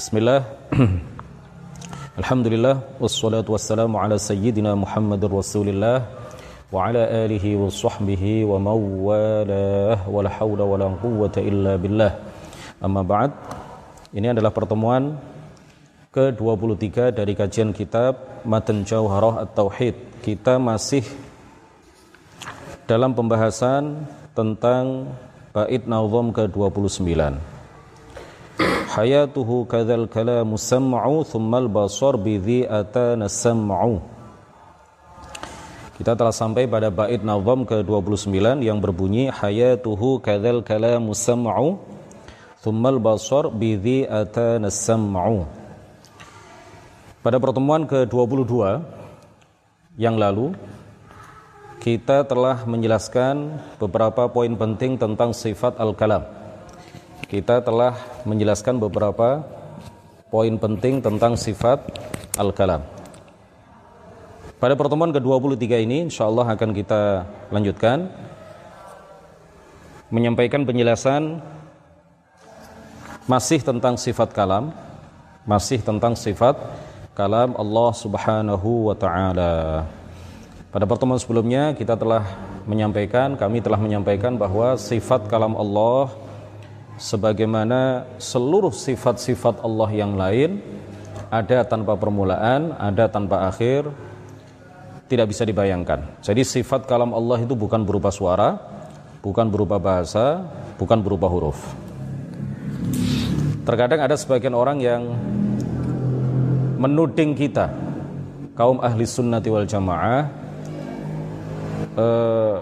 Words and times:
Bismillah. 0.00 0.46
Alhamdulillah 2.20 2.96
Wassalatu 2.96 3.52
wassalamu 3.52 4.00
ala 4.00 4.16
sayyidina 4.16 4.72
Muhammadur 4.72 5.28
Rasulillah 5.28 6.08
Wa 6.72 6.88
ala 6.88 7.04
alihi 7.04 7.52
wa 7.60 7.68
sahbihi 7.68 8.48
wa 8.48 8.56
mawalah 8.64 10.00
Wa 10.08 10.24
la 10.24 10.30
hawla 10.32 10.64
wa 10.64 10.80
la 10.80 10.88
quwwata 10.94 11.44
illa 11.44 11.76
billah. 11.76 12.16
Amma 12.80 13.04
ba'd. 13.04 13.34
Ini 14.16 14.32
adalah 14.32 14.54
pertemuan 14.56 15.20
ke-23 16.16 17.12
dari 17.12 17.36
kajian 17.36 17.76
kitab 17.76 18.40
Matan 18.48 18.88
Jauharah 18.88 19.44
At-Tauhid. 19.44 20.24
Kita 20.24 20.56
masih 20.56 21.04
dalam 22.88 23.12
pembahasan 23.12 24.08
tentang 24.38 25.12
bait 25.52 25.84
nazam 25.84 26.32
ke-29 26.32 27.49
hayatuhu 28.90 29.70
kadzal 29.70 30.10
kalamu 30.10 30.58
sam'u 30.58 31.22
thummal 31.22 31.70
basar 31.70 32.18
bidhi 32.18 32.66
atana 32.66 33.30
sam'u. 33.30 34.02
Kita 35.94 36.16
telah 36.18 36.34
sampai 36.34 36.66
pada 36.66 36.88
bait 36.90 37.22
nazam 37.22 37.62
ke-29 37.62 38.34
yang 38.64 38.82
berbunyi 38.82 39.30
hayatuhu 39.30 40.18
kadzal 40.18 40.66
kalamu 40.66 41.14
sam'u 41.14 41.78
thummal 42.66 42.98
basar 42.98 43.46
bidhi 43.54 44.10
atana 44.10 44.74
sam'u. 44.74 45.46
Pada 47.22 47.38
pertemuan 47.38 47.86
ke-22 47.86 48.82
yang 50.00 50.18
lalu 50.18 50.56
kita 51.78 52.26
telah 52.26 52.64
menjelaskan 52.66 53.60
beberapa 53.78 54.26
poin 54.26 54.50
penting 54.58 54.98
tentang 54.98 55.30
sifat 55.30 55.78
al-kalam 55.78 56.39
kita 57.30 57.62
telah 57.62 57.94
menjelaskan 58.26 58.82
beberapa 58.82 59.46
poin 60.34 60.50
penting 60.58 60.98
tentang 60.98 61.38
sifat 61.38 61.78
al-kalam. 62.34 62.82
Pada 64.58 64.74
pertemuan 64.74 65.14
ke-23 65.14 65.86
ini 65.86 66.10
insya 66.10 66.26
Allah 66.26 66.50
akan 66.50 66.74
kita 66.74 67.22
lanjutkan 67.54 68.10
menyampaikan 70.10 70.66
penjelasan 70.66 71.38
masih 73.30 73.62
tentang 73.62 73.94
sifat 73.94 74.34
kalam, 74.34 74.74
masih 75.46 75.78
tentang 75.86 76.18
sifat 76.18 76.58
kalam 77.14 77.54
Allah 77.54 77.90
Subhanahu 77.94 78.90
wa 78.90 78.94
taala. 78.98 79.86
Pada 80.74 80.82
pertemuan 80.82 81.22
sebelumnya 81.22 81.78
kita 81.78 81.94
telah 81.94 82.26
menyampaikan, 82.66 83.38
kami 83.38 83.62
telah 83.62 83.78
menyampaikan 83.78 84.34
bahwa 84.34 84.74
sifat 84.74 85.30
kalam 85.30 85.54
Allah 85.54 86.10
sebagaimana 87.00 88.04
seluruh 88.20 88.70
sifat-sifat 88.70 89.64
Allah 89.64 89.90
yang 89.96 90.20
lain 90.20 90.60
ada 91.32 91.64
tanpa 91.64 91.96
permulaan, 91.96 92.76
ada 92.76 93.08
tanpa 93.08 93.48
akhir, 93.48 93.88
tidak 95.08 95.32
bisa 95.32 95.48
dibayangkan. 95.48 96.04
Jadi 96.20 96.44
sifat 96.44 96.84
kalam 96.84 97.16
Allah 97.16 97.40
itu 97.40 97.56
bukan 97.56 97.82
berupa 97.88 98.12
suara, 98.12 98.60
bukan 99.24 99.48
berupa 99.48 99.80
bahasa, 99.80 100.44
bukan 100.76 101.00
berupa 101.00 101.26
huruf. 101.26 101.58
Terkadang 103.64 104.04
ada 104.04 104.14
sebagian 104.18 104.52
orang 104.52 104.78
yang 104.82 105.02
menuding 106.76 107.32
kita, 107.32 107.72
kaum 108.58 108.82
ahli 108.82 109.06
sunnati 109.06 109.48
wal 109.48 109.68
jamaah, 109.68 110.26
eh, 111.94 112.56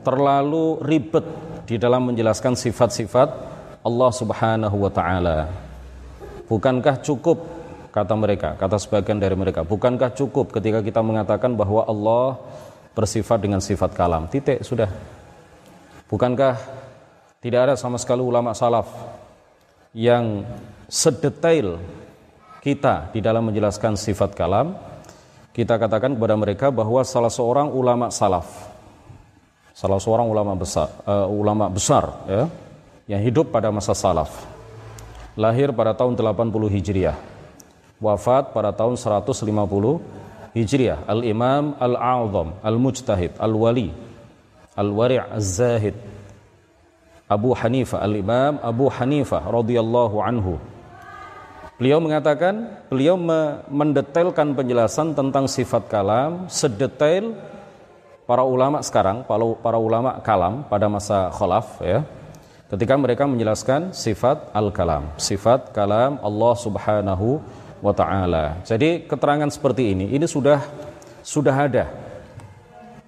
terlalu 0.00 0.80
ribet 0.80 1.43
di 1.64 1.80
dalam 1.80 2.12
menjelaskan 2.12 2.56
sifat-sifat 2.56 3.28
Allah 3.84 4.10
Subhanahu 4.12 4.76
wa 4.80 4.92
taala. 4.92 5.48
Bukankah 6.48 7.00
cukup 7.00 7.40
kata 7.88 8.14
mereka, 8.16 8.56
kata 8.56 8.76
sebagian 8.76 9.16
dari 9.16 9.32
mereka, 9.32 9.64
bukankah 9.64 10.12
cukup 10.12 10.52
ketika 10.52 10.84
kita 10.84 11.00
mengatakan 11.00 11.56
bahwa 11.56 11.84
Allah 11.88 12.36
bersifat 12.92 13.40
dengan 13.40 13.64
sifat 13.64 13.96
kalam? 13.96 14.28
Titik 14.28 14.60
sudah. 14.60 14.88
Bukankah 16.08 16.60
tidak 17.40 17.60
ada 17.70 17.74
sama 17.80 17.96
sekali 17.96 18.20
ulama 18.20 18.52
salaf 18.52 18.88
yang 19.96 20.44
sedetail 20.88 21.80
kita 22.60 23.08
di 23.12 23.24
dalam 23.24 23.48
menjelaskan 23.48 23.96
sifat 23.96 24.36
kalam? 24.36 24.76
Kita 25.54 25.78
katakan 25.80 26.18
kepada 26.18 26.34
mereka 26.34 26.66
bahwa 26.74 27.00
salah 27.06 27.30
seorang 27.30 27.70
ulama 27.70 28.10
salaf 28.10 28.73
salah 29.74 29.98
seorang 29.98 30.30
ulama 30.30 30.54
besar, 30.54 30.88
uh, 31.02 31.26
ulama 31.26 31.66
besar 31.66 32.04
ya, 32.30 32.42
yang 33.10 33.20
hidup 33.20 33.50
pada 33.50 33.74
masa 33.74 33.92
salaf. 33.92 34.30
Lahir 35.34 35.74
pada 35.74 35.90
tahun 35.98 36.14
80 36.14 36.70
Hijriah. 36.70 37.18
Wafat 37.98 38.54
pada 38.54 38.70
tahun 38.70 38.94
150 38.94 39.50
Hijriah. 40.54 41.02
Al-Imam 41.10 41.74
Al-A'zam, 41.82 42.54
Al-Mujtahid, 42.62 43.34
Al-Wali, 43.42 43.90
Al-Wari' 44.78 45.18
Az-Zahid. 45.18 45.98
Abu 47.26 47.50
Hanifah, 47.56 47.98
Al-Imam 47.98 48.62
Abu 48.62 48.86
Hanifah 48.86 49.42
radhiyallahu 49.42 50.16
anhu. 50.22 50.54
Beliau 51.74 51.98
mengatakan, 51.98 52.86
beliau 52.86 53.18
mendetailkan 53.66 54.54
penjelasan 54.54 55.18
tentang 55.18 55.50
sifat 55.50 55.90
kalam 55.90 56.46
sedetail 56.46 57.34
para 58.24 58.42
ulama 58.44 58.80
sekarang, 58.80 59.24
para, 59.28 59.78
ulama 59.78 60.20
kalam 60.24 60.64
pada 60.68 60.88
masa 60.88 61.28
khalaf 61.32 61.80
ya, 61.84 62.04
ketika 62.72 62.96
mereka 62.96 63.28
menjelaskan 63.28 63.92
sifat 63.92 64.52
al-kalam, 64.56 65.12
sifat 65.20 65.72
kalam 65.76 66.16
Allah 66.24 66.54
Subhanahu 66.56 67.40
wa 67.84 67.92
taala. 67.92 68.64
Jadi 68.64 69.04
keterangan 69.04 69.48
seperti 69.52 69.92
ini 69.92 70.08
ini 70.16 70.24
sudah 70.24 70.60
sudah 71.20 71.52
ada 71.68 71.84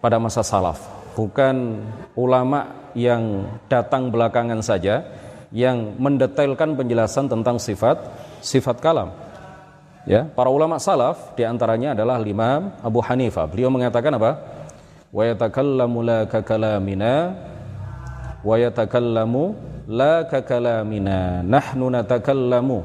pada 0.04 0.20
masa 0.20 0.44
salaf, 0.44 0.84
bukan 1.16 1.80
ulama 2.12 2.92
yang 2.92 3.48
datang 3.68 4.12
belakangan 4.12 4.60
saja 4.60 5.04
yang 5.52 5.96
mendetailkan 5.96 6.76
penjelasan 6.76 7.32
tentang 7.32 7.56
sifat 7.56 7.96
sifat 8.44 8.84
kalam. 8.84 9.12
Ya, 10.06 10.22
para 10.22 10.46
ulama 10.46 10.78
salaf 10.78 11.34
di 11.34 11.42
antaranya 11.42 11.90
adalah 11.98 12.22
Imam 12.22 12.70
Abu 12.78 13.02
Hanifah. 13.02 13.50
Beliau 13.50 13.74
mengatakan 13.74 14.14
apa? 14.14 14.55
Wa 15.14 15.22
yatakallamu 15.22 15.98
la 16.02 16.26
kakalamina 16.26 17.34
wa 18.42 18.54
yatakallamu 18.58 19.54
la 19.86 20.26
kakalamina 20.26 21.46
nahnu 21.46 21.86
natakallamu 21.90 22.82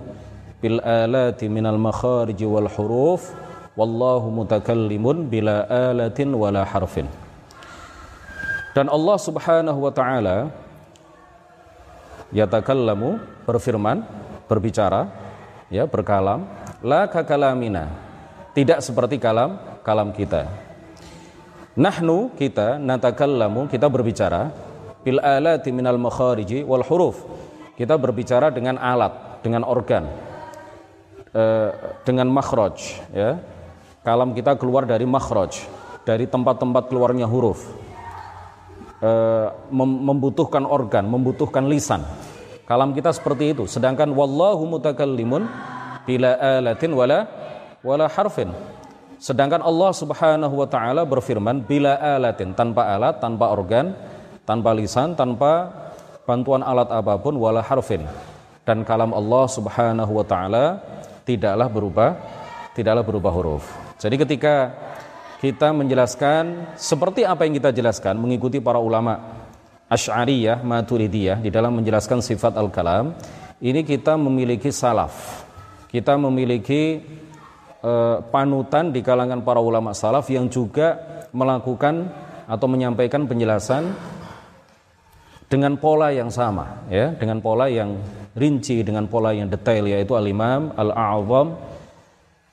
bil 0.61 0.77
alati 0.85 1.49
minal 1.49 1.81
makharij 1.81 2.37
wal 2.45 2.69
huruf 2.69 3.33
wallahu 3.73 4.29
mutakallimun 4.29 5.25
bila 5.25 5.65
alatin 5.65 6.29
wala 6.37 6.61
harfin 6.61 7.09
dan 8.77 8.87
Allah 8.87 9.17
Subhanahu 9.17 9.79
wa 9.81 9.91
taala 9.91 10.37
yatakallamu 12.29 13.17
berfirman 13.49 14.05
berbicara 14.45 15.09
ya 15.73 15.89
berkalam 15.89 16.45
la 16.85 17.09
kakalamina 17.09 17.89
tidak 18.53 18.79
seperti 18.85 19.17
kalam 19.17 19.57
kalam 19.81 20.13
kita 20.13 20.70
Nahnu 21.81 22.37
kita 22.37 22.77
natakallamu 22.77 23.65
kita 23.65 23.89
berbicara 23.89 24.53
bil 25.01 25.17
alati 25.17 25.73
minal 25.73 25.97
makhariji 25.97 26.61
wal 26.61 26.85
huruf. 26.85 27.25
Kita 27.73 27.97
berbicara 27.97 28.53
dengan 28.53 28.77
alat, 28.77 29.41
dengan 29.41 29.65
organ. 29.65 30.05
E, 31.33 31.43
dengan 32.05 32.29
makhraj 32.29 32.77
ya. 33.09 33.41
Kalam 34.05 34.37
kita 34.37 34.61
keluar 34.61 34.85
dari 34.85 35.09
makhraj, 35.09 35.65
dari 36.05 36.29
tempat-tempat 36.29 36.85
keluarnya 36.85 37.25
huruf. 37.25 37.65
E, 39.01 39.11
mem 39.73 39.89
membutuhkan 40.05 40.61
organ, 40.69 41.09
membutuhkan 41.09 41.65
lisan. 41.65 42.05
Kalam 42.69 42.93
kita 42.93 43.09
seperti 43.09 43.57
itu. 43.57 43.65
Sedangkan 43.65 44.13
wallahu 44.13 44.69
mutakallimun 44.69 45.49
bila 46.05 46.37
alatin 46.61 46.93
wala 46.93 47.25
wala 47.81 48.05
harfin. 48.05 48.53
Sedangkan 49.21 49.61
Allah 49.61 49.93
Subhanahu 49.93 50.65
wa 50.65 50.65
taala 50.65 51.05
berfirman 51.05 51.61
bila 51.61 51.93
alatin 52.01 52.57
tanpa 52.57 52.89
alat, 52.89 53.21
tanpa 53.21 53.53
organ, 53.53 53.93
tanpa 54.49 54.73
lisan, 54.73 55.13
tanpa 55.13 55.69
bantuan 56.25 56.65
alat 56.65 56.89
apa 56.89 57.21
pun 57.21 57.37
wala 57.37 57.61
harfin. 57.61 58.01
Dan 58.65 58.81
kalam 58.81 59.13
Allah 59.13 59.45
Subhanahu 59.45 60.09
wa 60.09 60.25
taala 60.25 60.81
tidaklah 61.21 61.69
berubah 61.69 62.09
tidaklah 62.73 63.05
berubah 63.05 63.29
huruf. 63.29 63.63
Jadi 64.01 64.17
ketika 64.25 64.73
kita 65.37 65.69
menjelaskan 65.69 66.73
seperti 66.73 67.21
apa 67.21 67.45
yang 67.45 67.53
kita 67.61 67.69
jelaskan 67.69 68.17
mengikuti 68.17 68.57
para 68.57 68.81
ulama 68.81 69.21
Asy'ariyah, 69.85 70.65
Maturidiyah 70.65 71.37
di 71.45 71.53
dalam 71.53 71.77
menjelaskan 71.77 72.25
sifat 72.25 72.57
al-kalam, 72.57 73.13
ini 73.61 73.85
kita 73.85 74.17
memiliki 74.17 74.73
salaf. 74.73 75.45
Kita 75.93 76.17
memiliki 76.17 77.03
panutan 78.29 78.93
di 78.93 79.01
kalangan 79.01 79.41
para 79.41 79.57
ulama 79.57 79.91
salaf 79.97 80.29
yang 80.29 80.45
juga 80.45 81.01
melakukan 81.33 82.13
atau 82.45 82.67
menyampaikan 82.69 83.25
penjelasan 83.25 83.89
dengan 85.51 85.75
pola 85.75 86.13
yang 86.13 86.29
sama 86.31 86.87
ya 86.87 87.11
dengan 87.17 87.41
pola 87.43 87.67
yang 87.67 87.97
rinci 88.37 88.85
dengan 88.85 89.09
pola 89.09 89.35
yang 89.35 89.51
detail 89.51 89.83
yaitu 89.83 90.15
Al-Imam 90.15 90.71
Al-A'zam 90.77 91.47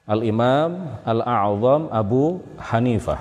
Al-Imam 0.08 0.70
Al-A'zam 1.06 1.92
Abu 1.94 2.42
Hanifah 2.58 3.20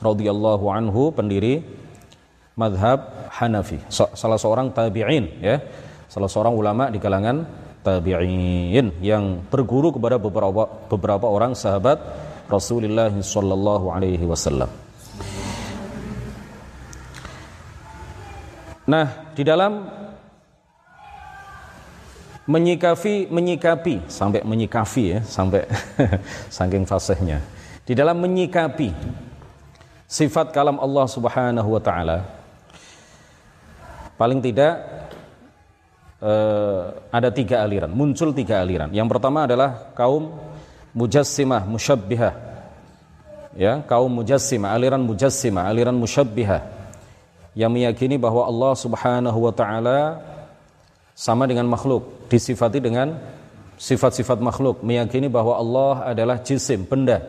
radhiyallahu 0.00 0.64
anhu 0.72 1.12
pendiri 1.12 1.60
madhab 2.56 3.28
Hanafi 3.28 3.80
salah 3.90 4.38
seorang 4.40 4.72
tabi'in 4.72 5.40
ya 5.44 5.60
salah 6.08 6.28
seorang 6.28 6.54
ulama 6.56 6.88
di 6.88 6.96
kalangan 6.96 7.44
tabi'in 7.82 8.94
yang 9.02 9.42
berguru 9.50 9.90
kepada 9.90 10.16
beberapa 10.16 10.66
beberapa 10.86 11.26
orang 11.26 11.58
sahabat 11.58 11.98
Rasulullah 12.46 13.10
sallallahu 13.10 13.90
alaihi 13.90 14.24
wasallam 14.26 14.70
Nah, 18.82 19.30
di 19.38 19.46
dalam 19.46 19.86
menyikapi 22.50 23.30
menyikapi 23.30 24.10
sampai 24.10 24.42
menyikapi 24.42 25.04
ya, 25.06 25.20
sampai 25.22 25.62
saking 26.58 26.82
fasihnya. 26.82 27.38
Di 27.86 27.94
dalam 27.94 28.18
menyikapi 28.18 28.90
sifat 30.10 30.50
kalam 30.50 30.82
Allah 30.82 31.06
Subhanahu 31.06 31.78
wa 31.78 31.82
taala 31.82 32.26
paling 34.18 34.42
tidak 34.44 34.76
eh, 36.22 36.80
ada 37.10 37.28
tiga 37.34 37.66
aliran, 37.66 37.90
muncul 37.90 38.30
tiga 38.30 38.62
aliran. 38.62 38.94
Yang 38.94 39.08
pertama 39.10 39.44
adalah 39.50 39.90
kaum 39.98 40.30
mujassimah, 40.94 41.66
musyabbihah. 41.66 42.34
Ya, 43.52 43.84
kaum 43.84 44.08
mujassimah, 44.08 44.72
aliran 44.72 45.04
mujassimah, 45.04 45.68
aliran 45.68 45.92
musyabbihah 45.92 46.82
yang 47.52 47.68
meyakini 47.68 48.16
bahwa 48.16 48.48
Allah 48.48 48.72
Subhanahu 48.72 49.38
wa 49.44 49.52
taala 49.52 49.98
sama 51.12 51.44
dengan 51.44 51.68
makhluk, 51.68 52.28
disifati 52.32 52.80
dengan 52.80 53.20
sifat-sifat 53.76 54.40
makhluk, 54.40 54.80
meyakini 54.80 55.28
bahwa 55.28 55.60
Allah 55.60 56.16
adalah 56.16 56.40
jisim, 56.40 56.88
benda 56.88 57.20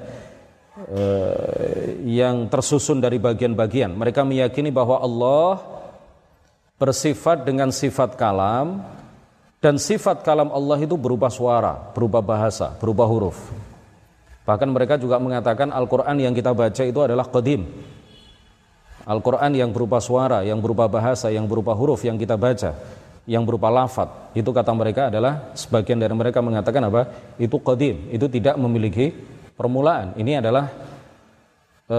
uh, 0.80 2.00
yang 2.08 2.48
tersusun 2.48 3.04
dari 3.04 3.20
bagian-bagian. 3.20 3.92
Mereka 3.92 4.24
meyakini 4.24 4.72
bahwa 4.72 5.04
Allah 5.04 5.60
bersifat 6.84 7.48
dengan 7.48 7.72
sifat 7.72 8.20
kalam 8.20 8.84
dan 9.64 9.80
sifat 9.80 10.20
kalam 10.28 10.52
Allah 10.52 10.76
itu 10.84 11.00
berupa 11.00 11.32
suara, 11.32 11.80
berupa 11.96 12.20
bahasa, 12.20 12.76
berupa 12.76 13.08
huruf. 13.08 13.40
Bahkan 14.44 14.68
mereka 14.68 15.00
juga 15.00 15.16
mengatakan 15.24 15.72
Al-Quran 15.72 16.20
yang 16.20 16.36
kita 16.36 16.52
baca 16.52 16.84
itu 16.84 17.00
adalah 17.00 17.24
qadim, 17.32 17.64
Al-Quran 19.08 19.56
yang 19.56 19.72
berupa 19.72 20.04
suara, 20.04 20.44
yang 20.44 20.60
berupa 20.60 20.92
bahasa, 20.92 21.32
yang 21.32 21.48
berupa 21.48 21.72
huruf 21.72 22.04
yang 22.04 22.20
kita 22.20 22.36
baca, 22.36 22.76
yang 23.24 23.48
berupa 23.48 23.72
lafat, 23.72 24.36
itu 24.36 24.52
kata 24.52 24.76
mereka 24.76 25.08
adalah 25.08 25.56
sebagian 25.56 26.04
dari 26.04 26.12
mereka 26.12 26.44
mengatakan 26.44 26.92
apa? 26.92 27.08
Itu 27.40 27.64
qadim, 27.64 28.12
itu 28.12 28.28
tidak 28.28 28.60
memiliki 28.60 29.16
permulaan. 29.56 30.20
Ini 30.20 30.44
adalah 30.44 30.68
e, 31.88 31.98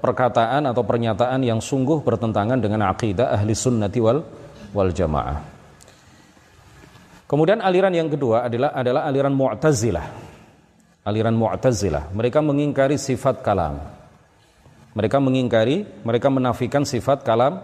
perkataan 0.00 0.68
atau 0.68 0.82
pernyataan 0.84 1.40
yang 1.42 1.60
sungguh 1.60 2.04
bertentangan 2.04 2.60
dengan 2.60 2.88
akidah 2.88 3.32
ahli 3.32 3.52
sunnati 3.52 3.98
wal, 4.00 4.20
wal 4.72 4.92
jamaah. 4.92 5.38
Kemudian 7.26 7.58
aliran 7.58 7.90
yang 7.90 8.06
kedua 8.06 8.46
adalah 8.46 8.70
adalah 8.70 9.02
aliran 9.10 9.34
Mu'tazilah. 9.34 10.06
Aliran 11.02 11.34
Mu'tazilah. 11.34 12.14
Mereka 12.14 12.38
mengingkari 12.38 12.94
sifat 12.94 13.42
kalam. 13.42 13.82
Mereka 14.94 15.18
mengingkari, 15.18 15.84
mereka 16.06 16.30
menafikan 16.30 16.86
sifat 16.86 17.26
kalam 17.26 17.60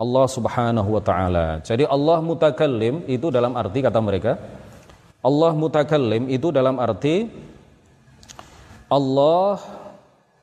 Allah 0.00 0.26
Subhanahu 0.32 0.96
wa 0.96 1.02
taala. 1.04 1.60
Jadi 1.60 1.84
Allah 1.84 2.24
mutakallim 2.24 3.04
itu 3.04 3.28
dalam 3.28 3.52
arti 3.52 3.84
kata 3.84 4.00
mereka 4.00 4.40
Allah 5.20 5.52
mutakallim 5.52 6.32
itu 6.32 6.48
dalam 6.48 6.80
arti 6.80 7.28
Allah 8.88 9.60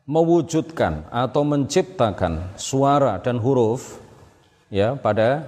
mewujudkan 0.08 1.04
atau 1.12 1.44
menciptakan 1.44 2.56
suara 2.56 3.20
dan 3.20 3.38
huruf 3.44 4.00
ya 4.72 4.96
pada 4.96 5.44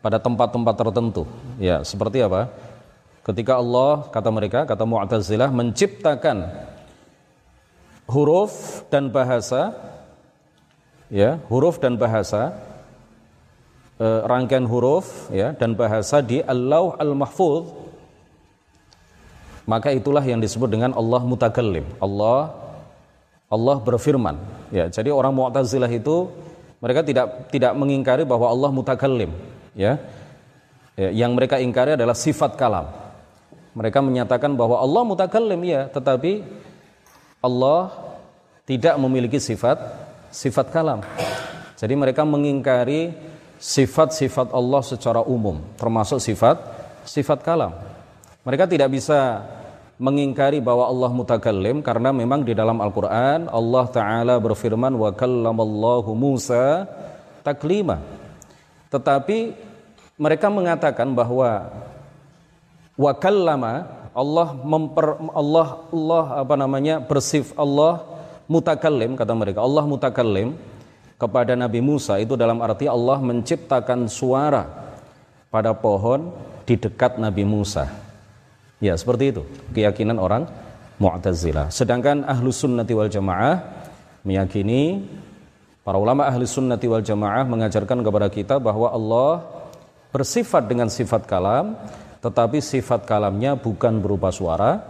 pada 0.00 0.18
tempat-tempat 0.18 0.74
tertentu. 0.74 1.28
Ya, 1.60 1.84
seperti 1.84 2.24
apa? 2.24 2.50
Ketika 3.22 3.60
Allah 3.60 4.10
kata 4.10 4.34
mereka, 4.34 4.66
kata 4.66 4.82
Mu'tazilah 4.82 5.52
menciptakan 5.54 6.50
huruf 8.10 8.82
dan 8.90 9.14
bahasa 9.14 9.76
ya 11.12 11.38
huruf 11.46 11.78
dan 11.78 11.94
bahasa 12.00 12.56
e, 14.00 14.06
rangkaian 14.26 14.66
huruf 14.66 15.30
ya 15.30 15.54
dan 15.54 15.76
bahasa 15.78 16.18
di 16.18 16.42
Allah 16.42 16.98
al-Mahfuz 16.98 17.68
maka 19.68 19.94
itulah 19.94 20.24
yang 20.24 20.42
disebut 20.42 20.66
dengan 20.66 20.90
Allah 20.92 21.22
mutakallim 21.22 21.86
Allah 22.02 22.52
Allah 23.52 23.76
berfirman 23.76 24.40
ya 24.72 24.88
jadi 24.88 25.12
orang 25.12 25.36
Mu'tazilah 25.36 25.92
itu 25.92 26.32
mereka 26.80 27.04
tidak 27.04 27.52
tidak 27.52 27.76
mengingkari 27.76 28.24
bahwa 28.24 28.48
Allah 28.48 28.72
mutakallim 28.72 29.30
ya, 29.76 30.00
ya 30.96 31.12
yang 31.12 31.36
mereka 31.36 31.60
ingkari 31.60 31.94
adalah 31.94 32.16
sifat 32.16 32.56
kalam 32.56 32.88
mereka 33.76 34.00
menyatakan 34.00 34.56
bahwa 34.56 34.80
Allah 34.80 35.04
mutakallim 35.04 35.60
ya 35.68 35.92
tetapi 35.92 36.40
Allah 37.44 37.92
tidak 38.64 38.94
memiliki 38.96 39.36
sifat 39.36 39.76
sifat 40.32 40.72
kalam. 40.72 41.04
Jadi 41.76 41.94
mereka 41.94 42.24
mengingkari 42.24 43.12
sifat-sifat 43.60 44.50
Allah 44.50 44.82
secara 44.82 45.20
umum, 45.22 45.60
termasuk 45.76 46.18
sifat 46.18 46.58
sifat 47.04 47.44
kalam. 47.44 47.76
Mereka 48.42 48.66
tidak 48.66 48.90
bisa 48.90 49.44
mengingkari 50.02 50.58
bahwa 50.58 50.90
Allah 50.90 51.10
mutakallim 51.14 51.78
karena 51.78 52.10
memang 52.10 52.42
di 52.42 52.58
dalam 52.58 52.82
Al-Qur'an 52.82 53.46
Allah 53.46 53.86
taala 53.86 54.34
berfirman 54.42 54.90
wa 54.98 55.14
kallamallahu 55.14 56.10
Musa 56.18 56.90
taklima. 57.46 58.02
Tetapi 58.90 59.54
mereka 60.18 60.50
mengatakan 60.50 61.14
bahwa 61.14 61.70
wa 62.98 63.12
kallama 63.14 63.86
Allah 64.10 64.48
memper 64.58 65.22
Allah 65.32 65.68
Allah 65.94 66.24
apa 66.42 66.54
namanya 66.58 66.98
bersif 66.98 67.54
Allah 67.54 68.02
mutakallim 68.50 69.14
kata 69.14 69.32
mereka 69.38 69.62
Allah 69.62 69.86
mutakallim 69.86 70.58
kepada 71.14 71.54
Nabi 71.54 71.78
Musa 71.78 72.18
itu 72.18 72.34
dalam 72.34 72.58
arti 72.58 72.90
Allah 72.90 73.22
menciptakan 73.22 74.10
suara 74.10 74.66
pada 75.48 75.70
pohon 75.72 76.34
di 76.66 76.74
dekat 76.76 77.16
Nabi 77.16 77.46
Musa 77.46 78.01
ya 78.82 78.98
seperti 78.98 79.30
itu 79.30 79.42
keyakinan 79.70 80.18
orang 80.18 80.50
Mu'tazilah 80.98 81.70
sedangkan 81.70 82.26
ahlu 82.26 82.50
sunnati 82.50 82.92
wal 82.92 83.08
jamaah 83.08 83.62
meyakini 84.26 85.06
para 85.86 85.96
ulama 85.96 86.26
ahli 86.26 86.42
sunnati 86.42 86.90
wal 86.90 87.02
jamaah 87.02 87.46
mengajarkan 87.46 88.02
kepada 88.02 88.26
kita 88.26 88.58
bahwa 88.58 88.90
Allah 88.90 89.46
bersifat 90.10 90.66
dengan 90.66 90.90
sifat 90.90 91.24
kalam 91.30 91.78
tetapi 92.18 92.58
sifat 92.58 93.06
kalamnya 93.06 93.54
bukan 93.54 94.02
berupa 94.02 94.34
suara 94.34 94.82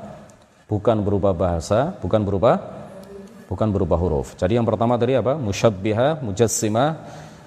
bukan 0.67 1.05
berupa 1.05 1.37
bahasa 1.37 1.93
bukan 2.01 2.25
berupa 2.25 2.83
bukan 3.53 3.69
berupa 3.69 4.01
huruf. 4.01 4.33
Jadi 4.41 4.57
yang 4.57 4.65
pertama 4.65 4.97
tadi 4.97 5.13
apa? 5.13 5.37
Musyabbiha, 5.37 6.25
mujassimah. 6.25 6.91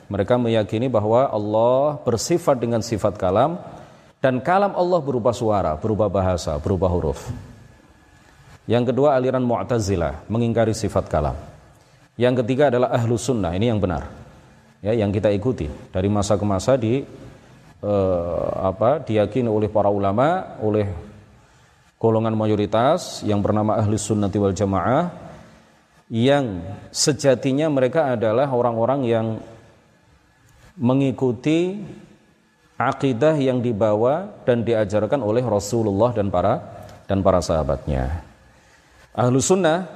Mereka 0.05 0.37
meyakini 0.37 0.85
bahwa 0.85 1.25
Allah 1.25 1.97
bersifat 2.05 2.61
dengan 2.61 2.85
sifat 2.85 3.17
kalam 3.17 3.57
dan 4.25 4.41
kalam 4.41 4.73
Allah 4.73 5.05
berupa 5.05 5.29
suara, 5.29 5.77
berupa 5.77 6.09
bahasa, 6.09 6.57
berupa 6.57 6.89
huruf. 6.89 7.29
Yang 8.65 8.89
kedua 8.89 9.13
aliran 9.13 9.45
Mu'tazilah, 9.45 10.25
mengingkari 10.25 10.73
sifat 10.73 11.05
kalam. 11.05 11.37
Yang 12.17 12.41
ketiga 12.41 12.73
adalah 12.73 12.89
ahlu 12.97 13.21
sunnah, 13.21 13.53
ini 13.53 13.69
yang 13.69 13.77
benar. 13.77 14.09
Ya, 14.81 14.97
yang 14.97 15.13
kita 15.13 15.29
ikuti 15.29 15.69
dari 15.93 16.09
masa 16.09 16.41
ke 16.41 16.45
masa 16.45 16.73
di 16.73 17.05
eh, 17.85 18.49
apa 18.65 19.05
diyakini 19.05 19.45
oleh 19.45 19.69
para 19.69 19.93
ulama, 19.93 20.57
oleh 20.57 20.89
golongan 22.01 22.33
mayoritas 22.33 23.21
yang 23.21 23.45
bernama 23.45 23.77
ahli 23.77 23.93
sunnati 23.93 24.41
wal 24.41 24.57
jamaah 24.57 25.05
yang 26.09 26.65
sejatinya 26.89 27.69
mereka 27.69 28.17
adalah 28.17 28.49
orang-orang 28.49 29.05
yang 29.05 29.27
mengikuti 30.81 31.77
akidah 32.75 33.35
yang 33.39 33.63
dibawa 33.63 34.31
dan 34.43 34.63
diajarkan 34.67 35.23
oleh 35.23 35.43
Rasulullah 35.43 36.11
dan 36.11 36.27
para 36.27 36.59
dan 37.07 37.23
para 37.23 37.39
sahabatnya. 37.39 38.23
Ahlu 39.15 39.39
sunnah 39.39 39.87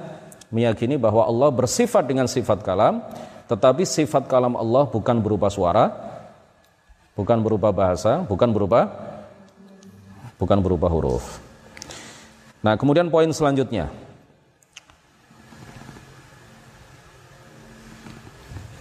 meyakini 0.48 0.96
bahwa 0.96 1.28
Allah 1.28 1.52
bersifat 1.52 2.08
dengan 2.08 2.24
sifat 2.24 2.64
kalam, 2.64 3.04
tetapi 3.52 3.84
sifat 3.84 4.24
kalam 4.26 4.56
Allah 4.56 4.88
bukan 4.88 5.20
berupa 5.20 5.52
suara, 5.52 5.92
bukan 7.12 7.38
berupa 7.44 7.68
bahasa, 7.68 8.24
bukan 8.24 8.48
berupa 8.48 8.88
bukan 10.40 10.58
berupa 10.64 10.88
huruf. 10.88 11.36
Nah, 12.64 12.76
kemudian 12.80 13.12
poin 13.12 13.28
selanjutnya, 13.28 13.92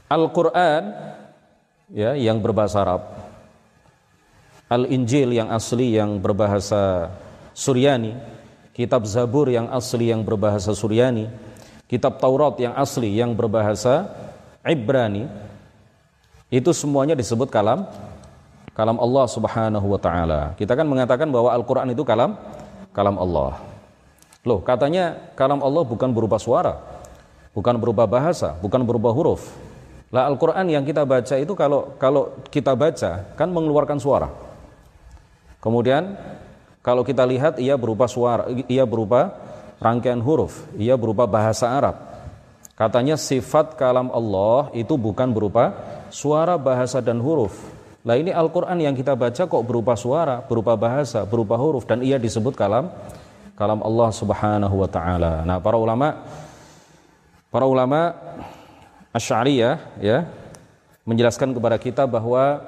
Al-Quran 0.08 0.96
ya, 1.92 2.16
yang 2.16 2.40
berbahasa 2.40 2.80
Arab 2.80 3.19
Al-Injil 4.70 5.34
yang 5.34 5.50
asli 5.50 5.98
yang 5.98 6.22
berbahasa 6.22 7.10
Suryani, 7.58 8.14
kitab 8.78 9.02
Zabur 9.10 9.50
yang 9.50 9.66
asli 9.74 10.14
yang 10.14 10.22
berbahasa 10.22 10.78
Suryani, 10.78 11.26
kitab 11.90 12.22
Taurat 12.22 12.54
yang 12.62 12.78
asli 12.78 13.10
yang 13.18 13.34
berbahasa 13.34 14.06
Ibrani, 14.62 15.26
itu 16.54 16.70
semuanya 16.70 17.18
disebut 17.18 17.50
kalam 17.50 17.90
kalam 18.78 19.02
Allah 19.02 19.26
Subhanahu 19.26 19.88
wa 19.90 19.98
taala. 19.98 20.54
Kita 20.54 20.78
kan 20.78 20.86
mengatakan 20.86 21.26
bahwa 21.34 21.50
Al-Qur'an 21.50 21.90
itu 21.90 22.06
kalam 22.06 22.38
kalam 22.94 23.18
Allah. 23.18 23.58
Loh, 24.46 24.62
katanya 24.62 25.34
kalam 25.34 25.66
Allah 25.66 25.82
bukan 25.82 26.14
berupa 26.14 26.38
suara, 26.38 26.78
bukan 27.58 27.74
berupa 27.82 28.06
bahasa, 28.06 28.54
bukan 28.62 28.86
berupa 28.86 29.10
huruf. 29.10 29.50
Lah 30.14 30.30
Al-Qur'an 30.30 30.70
yang 30.70 30.86
kita 30.86 31.10
baca 31.10 31.36
itu 31.42 31.54
kalau 31.58 31.98
kalau 31.98 32.38
kita 32.54 32.78
baca 32.78 33.34
kan 33.34 33.50
mengeluarkan 33.50 33.98
suara. 33.98 34.49
Kemudian 35.60 36.16
kalau 36.80 37.04
kita 37.04 37.28
lihat 37.28 37.60
ia 37.60 37.76
berupa 37.76 38.08
suara, 38.08 38.48
ia 38.72 38.88
berupa 38.88 39.36
rangkaian 39.84 40.20
huruf, 40.24 40.64
ia 40.80 40.96
berupa 40.96 41.28
bahasa 41.28 41.68
Arab. 41.68 41.96
Katanya 42.80 43.20
sifat 43.20 43.76
kalam 43.76 44.08
Allah 44.16 44.72
itu 44.72 44.96
bukan 44.96 45.36
berupa 45.36 45.76
suara, 46.08 46.56
bahasa 46.56 47.04
dan 47.04 47.20
huruf. 47.20 47.52
Lah 48.08 48.16
ini 48.16 48.32
Al-Qur'an 48.32 48.80
yang 48.80 48.96
kita 48.96 49.20
baca 49.20 49.44
kok 49.44 49.64
berupa 49.68 50.00
suara, 50.00 50.40
berupa 50.40 50.80
bahasa, 50.80 51.28
berupa 51.28 51.60
huruf 51.60 51.84
dan 51.84 52.00
ia 52.00 52.16
disebut 52.16 52.56
kalam 52.56 52.88
kalam 53.60 53.84
Allah 53.84 54.10
Subhanahu 54.16 54.76
wa 54.80 54.88
taala. 54.88 55.44
Nah, 55.44 55.60
para 55.60 55.76
ulama 55.76 56.24
para 57.52 57.68
ulama 57.68 58.16
Asy'ariyah 59.12 60.00
ya 60.00 60.24
menjelaskan 61.04 61.52
kepada 61.52 61.76
kita 61.76 62.08
bahwa 62.08 62.64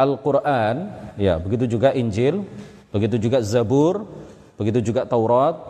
Al-Quran, 0.00 0.88
ya 1.20 1.36
begitu 1.36 1.76
juga 1.76 1.92
Injil, 1.92 2.48
begitu 2.88 3.20
juga 3.20 3.44
Zabur, 3.44 4.08
begitu 4.56 4.80
juga 4.80 5.04
Taurat, 5.04 5.60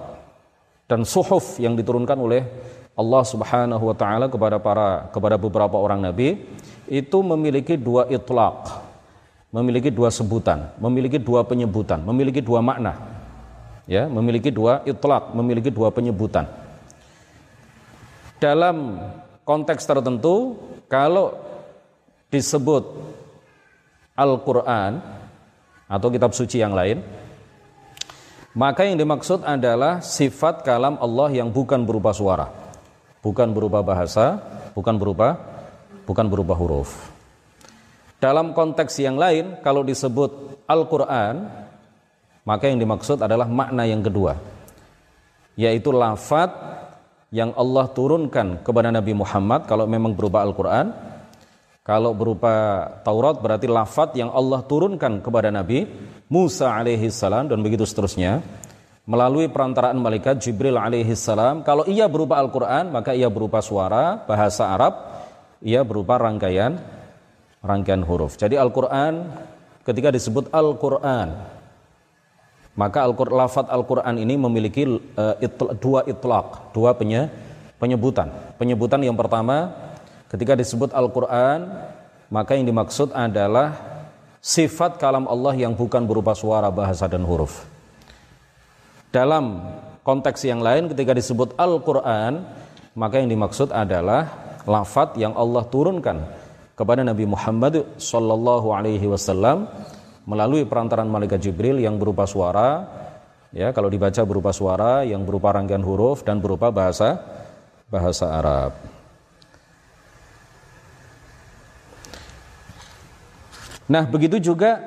dan 0.86 1.02
suhuf 1.02 1.58
yang 1.58 1.74
diturunkan 1.74 2.14
oleh 2.14 2.46
Allah 2.94 3.22
Subhanahu 3.26 3.90
wa 3.90 3.96
taala 3.98 4.30
kepada 4.30 4.62
para 4.62 5.10
kepada 5.10 5.34
beberapa 5.34 5.74
orang 5.78 5.98
nabi 5.98 6.46
itu 6.86 7.18
memiliki 7.26 7.74
dua 7.74 8.06
itlaq, 8.06 8.70
memiliki 9.50 9.90
dua 9.90 10.14
sebutan, 10.14 10.70
memiliki 10.78 11.18
dua 11.18 11.42
penyebutan, 11.42 11.98
memiliki 12.02 12.38
dua 12.38 12.62
makna. 12.62 12.94
Ya, 13.90 14.06
memiliki 14.06 14.54
dua 14.54 14.86
itlaq, 14.86 15.34
memiliki 15.34 15.74
dua 15.74 15.90
penyebutan. 15.90 16.46
Dalam 18.38 19.02
konteks 19.42 19.82
tertentu 19.82 20.54
kalau 20.86 21.34
disebut 22.30 22.86
Al-Quran 24.20 25.00
atau 25.88 26.08
kitab 26.12 26.36
suci 26.36 26.60
yang 26.60 26.76
lain, 26.76 27.00
maka 28.52 28.84
yang 28.84 29.00
dimaksud 29.00 29.40
adalah 29.48 30.04
sifat 30.04 30.60
kalam 30.60 31.00
Allah 31.00 31.32
yang 31.32 31.48
bukan 31.48 31.88
berupa 31.88 32.12
suara, 32.12 32.52
bukan 33.24 33.48
berupa 33.56 33.80
bahasa, 33.80 34.36
bukan 34.76 35.00
berupa 35.00 35.40
bukan 36.04 36.26
berupa 36.28 36.52
huruf. 36.52 36.90
Dalam 38.20 38.52
konteks 38.52 39.00
yang 39.00 39.16
lain, 39.16 39.62
kalau 39.64 39.80
disebut 39.80 40.60
Al-Quran, 40.68 41.48
maka 42.44 42.68
yang 42.68 42.76
dimaksud 42.76 43.22
adalah 43.24 43.48
makna 43.48 43.88
yang 43.88 44.04
kedua, 44.04 44.36
yaitu 45.56 45.88
lafat 45.88 46.52
yang 47.30 47.54
Allah 47.54 47.86
turunkan 47.94 48.60
kepada 48.60 48.90
Nabi 48.90 49.14
Muhammad 49.14 49.64
kalau 49.64 49.86
memang 49.86 50.12
berupa 50.12 50.42
Al-Quran, 50.44 50.92
kalau 51.90 52.14
berupa 52.14 52.86
Taurat 53.02 53.42
berarti 53.42 53.66
lafat 53.66 54.14
yang 54.14 54.30
Allah 54.30 54.62
turunkan 54.62 55.18
kepada 55.18 55.50
Nabi 55.50 55.90
Musa 56.30 56.70
alaihi 56.70 57.10
salam 57.10 57.50
dan 57.50 57.58
begitu 57.66 57.82
seterusnya 57.82 58.46
melalui 59.10 59.50
perantaraan 59.50 59.98
malaikat 59.98 60.38
Jibril 60.38 60.78
alaihi 60.78 61.18
salam. 61.18 61.66
Kalau 61.66 61.82
ia 61.90 62.06
berupa 62.06 62.38
Al-Qur'an 62.38 62.94
maka 62.94 63.10
ia 63.10 63.26
berupa 63.26 63.58
suara 63.58 64.22
bahasa 64.22 64.70
Arab, 64.70 65.02
ia 65.58 65.82
berupa 65.82 66.14
rangkaian 66.14 66.78
rangkaian 67.58 68.06
huruf. 68.06 68.38
Jadi 68.38 68.54
Al-Qur'an 68.54 69.26
ketika 69.82 70.14
disebut 70.14 70.46
Al-Qur'an 70.54 71.58
maka 72.78 73.02
al 73.02 73.18
lafat 73.18 73.66
Al-Qur'an 73.66 74.14
ini 74.14 74.38
memiliki 74.38 74.86
uh, 74.86 75.34
itla, 75.42 75.74
dua 75.74 76.06
itlaq, 76.06 76.70
dua 76.70 76.94
penyebutan. 77.82 78.30
Penyebutan 78.62 79.02
yang 79.02 79.18
pertama 79.18 79.89
Ketika 80.30 80.54
disebut 80.54 80.94
Al-Quran, 80.94 81.66
maka 82.30 82.54
yang 82.54 82.62
dimaksud 82.70 83.10
adalah 83.10 83.74
sifat 84.38 84.96
kalam 85.02 85.26
Allah 85.26 85.58
yang 85.58 85.74
bukan 85.74 86.06
berupa 86.06 86.38
suara, 86.38 86.70
bahasa, 86.70 87.10
dan 87.10 87.26
huruf. 87.26 87.66
Dalam 89.10 89.58
konteks 90.06 90.46
yang 90.46 90.62
lain 90.62 90.86
ketika 90.86 91.18
disebut 91.18 91.58
Al-Quran, 91.58 92.46
maka 92.94 93.18
yang 93.18 93.26
dimaksud 93.26 93.74
adalah 93.74 94.54
lafat 94.70 95.18
yang 95.18 95.34
Allah 95.34 95.66
turunkan 95.66 96.22
kepada 96.78 97.02
Nabi 97.02 97.26
Muhammad 97.26 97.98
Sallallahu 97.98 98.70
Alaihi 98.70 99.10
Wasallam 99.10 99.66
melalui 100.30 100.62
perantaran 100.62 101.10
malaikat 101.10 101.42
Jibril 101.42 101.82
yang 101.82 101.98
berupa 101.98 102.22
suara, 102.24 102.86
ya 103.50 103.74
kalau 103.74 103.90
dibaca 103.90 104.22
berupa 104.22 104.54
suara, 104.54 105.02
yang 105.02 105.26
berupa 105.26 105.50
rangkaian 105.50 105.82
huruf 105.82 106.22
dan 106.22 106.38
berupa 106.38 106.70
bahasa 106.70 107.18
bahasa 107.90 108.30
Arab. 108.30 108.89
Nah, 113.90 114.06
begitu 114.06 114.38
juga 114.38 114.78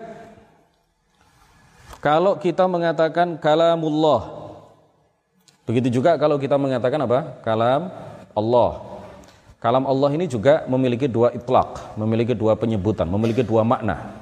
kalau 2.00 2.40
kita 2.40 2.64
mengatakan 2.72 3.36
kalamullah. 3.36 4.48
Begitu 5.68 6.00
juga 6.00 6.16
kalau 6.16 6.40
kita 6.40 6.56
mengatakan 6.56 7.04
apa? 7.04 7.20
Kalam 7.44 7.92
Allah. 8.32 8.72
Kalam 9.60 9.84
Allah 9.88 10.10
ini 10.16 10.28
juga 10.28 10.64
memiliki 10.72 11.08
dua 11.08 11.36
itlaq, 11.36 12.00
memiliki 12.00 12.32
dua 12.32 12.56
penyebutan, 12.56 13.08
memiliki 13.08 13.44
dua 13.44 13.64
makna. 13.68 14.16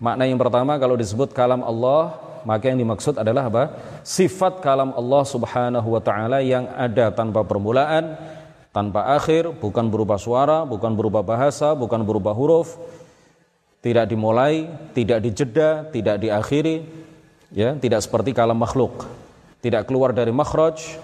Makna 0.00 0.24
yang 0.28 0.40
pertama 0.40 0.76
kalau 0.76 0.96
disebut 0.96 1.32
kalam 1.32 1.64
Allah, 1.64 2.16
maka 2.44 2.68
yang 2.68 2.80
dimaksud 2.80 3.16
adalah 3.16 3.48
apa? 3.48 3.76
Sifat 4.04 4.60
kalam 4.60 4.92
Allah 4.92 5.24
Subhanahu 5.24 5.88
wa 5.96 6.00
taala 6.00 6.44
yang 6.44 6.68
ada 6.76 7.08
tanpa 7.12 7.44
permulaan, 7.44 8.16
tanpa 8.72 9.16
akhir, 9.16 9.56
bukan 9.56 9.88
berupa 9.88 10.20
suara, 10.20 10.68
bukan 10.68 10.92
berupa 10.92 11.24
bahasa, 11.24 11.72
bukan 11.72 12.04
berupa 12.04 12.36
huruf, 12.36 12.76
tidak 13.78 14.10
dimulai, 14.10 14.66
tidak 14.94 15.22
dijeda, 15.22 15.86
tidak 15.94 16.16
diakhiri, 16.18 16.82
ya, 17.54 17.78
tidak 17.78 18.02
seperti 18.02 18.34
kalam 18.34 18.58
makhluk, 18.58 19.06
tidak 19.62 19.86
keluar 19.86 20.10
dari 20.10 20.34
makhraj, 20.34 20.98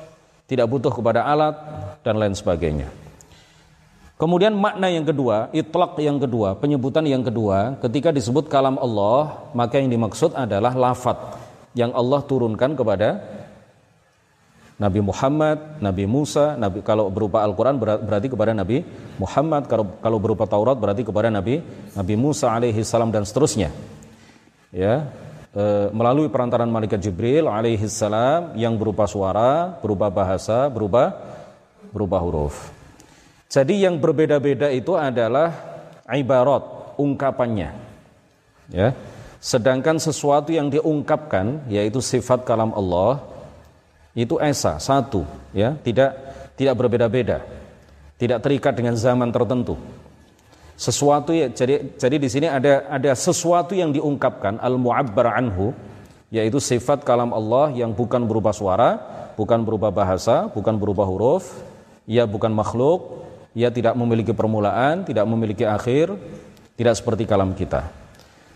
tidak 0.50 0.66
butuh 0.68 0.90
kepada 0.90 1.24
alat 1.24 1.54
dan 2.02 2.18
lain 2.18 2.34
sebagainya. 2.34 2.90
Kemudian 4.14 4.54
makna 4.54 4.86
yang 4.86 5.02
kedua, 5.02 5.50
itlaq 5.50 5.98
yang 5.98 6.22
kedua, 6.22 6.54
penyebutan 6.54 7.02
yang 7.02 7.26
kedua, 7.26 7.74
ketika 7.82 8.14
disebut 8.14 8.46
kalam 8.46 8.78
Allah, 8.78 9.50
maka 9.50 9.82
yang 9.82 9.90
dimaksud 9.90 10.38
adalah 10.38 10.70
lafat 10.70 11.18
yang 11.74 11.90
Allah 11.90 12.22
turunkan 12.22 12.78
kepada 12.78 13.18
Nabi 14.74 14.98
Muhammad, 14.98 15.78
Nabi 15.78 16.02
Musa, 16.02 16.58
Nabi 16.58 16.82
kalau 16.82 17.06
berupa 17.06 17.46
Al-Qur'an 17.46 17.78
berarti 17.78 18.26
kepada 18.26 18.50
Nabi 18.50 18.82
Muhammad, 19.22 19.70
kalau 19.70 19.86
kalau 20.02 20.18
berupa 20.18 20.50
Taurat 20.50 20.74
berarti 20.74 21.06
kepada 21.06 21.30
Nabi 21.30 21.62
Nabi 21.94 22.14
Musa 22.18 22.50
alaihi 22.50 22.82
salam 22.82 23.14
dan 23.14 23.22
seterusnya. 23.22 23.70
Ya, 24.74 25.06
e, 25.54 25.94
melalui 25.94 26.26
perantaran 26.26 26.66
malaikat 26.66 26.98
Jibril 26.98 27.46
alaihi 27.46 27.86
salam 27.86 28.58
yang 28.58 28.74
berupa 28.74 29.06
suara, 29.06 29.78
berupa 29.78 30.10
bahasa, 30.10 30.66
berupa 30.66 31.22
berupa 31.94 32.18
huruf. 32.18 32.74
Jadi 33.46 33.86
yang 33.86 34.02
berbeda-beda 34.02 34.74
itu 34.74 34.98
adalah 34.98 35.54
ibarat, 36.10 36.98
ungkapannya. 36.98 37.70
Ya. 38.74 38.90
Sedangkan 39.38 40.02
sesuatu 40.02 40.50
yang 40.50 40.66
diungkapkan 40.66 41.70
yaitu 41.70 42.02
sifat 42.02 42.42
kalam 42.42 42.74
Allah 42.74 43.33
itu 44.14 44.38
esa 44.38 44.78
satu 44.78 45.26
ya. 45.50 45.74
Tidak 45.74 46.10
tidak 46.54 46.74
berbeda-beda. 46.78 47.42
Tidak 48.14 48.38
terikat 48.38 48.78
dengan 48.78 48.94
zaman 48.94 49.34
tertentu. 49.34 49.74
Sesuatu 50.74 51.30
ya 51.34 51.50
jadi 51.50 51.94
jadi 51.98 52.16
di 52.18 52.28
sini 52.30 52.46
ada 52.50 52.86
ada 52.90 53.14
sesuatu 53.14 53.74
yang 53.74 53.94
diungkapkan 53.94 54.58
al 54.58 54.74
muabbar 54.78 55.34
anhu 55.34 55.74
yaitu 56.34 56.58
sifat 56.58 57.06
kalam 57.06 57.30
Allah 57.30 57.70
yang 57.78 57.94
bukan 57.94 58.26
berupa 58.26 58.50
suara 58.50 58.98
bukan 59.38 59.62
berupa 59.62 59.94
bahasa 59.94 60.50
bukan 60.50 60.74
berupa 60.74 61.06
huruf 61.06 61.62
ia 62.10 62.26
bukan 62.26 62.50
makhluk 62.50 63.22
ia 63.54 63.70
tidak 63.70 63.94
memiliki 63.94 64.34
permulaan 64.34 65.06
tidak 65.06 65.22
memiliki 65.30 65.62
akhir 65.62 66.10
tidak 66.74 66.98
seperti 66.98 67.22
kalam 67.22 67.54
kita. 67.54 67.86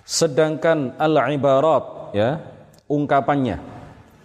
Sedangkan 0.03 0.99
al 0.99 1.15
ibarat 1.31 2.11
ya 2.19 2.43
ungkapannya 2.91 3.78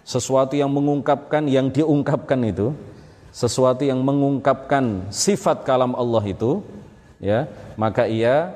sesuatu 0.04 0.54
yang 0.54 0.68
mengungkapkan 0.68 1.48
yang 1.48 1.72
diungkapkan 1.72 2.40
itu 2.44 2.76
sesuatu 3.34 3.82
yang 3.82 3.98
mengungkapkan 4.04 5.10
sifat 5.10 5.66
kalam 5.66 5.96
Allah 5.96 6.22
itu 6.28 6.62
ya 7.18 7.48
maka 7.74 8.06
ia 8.06 8.54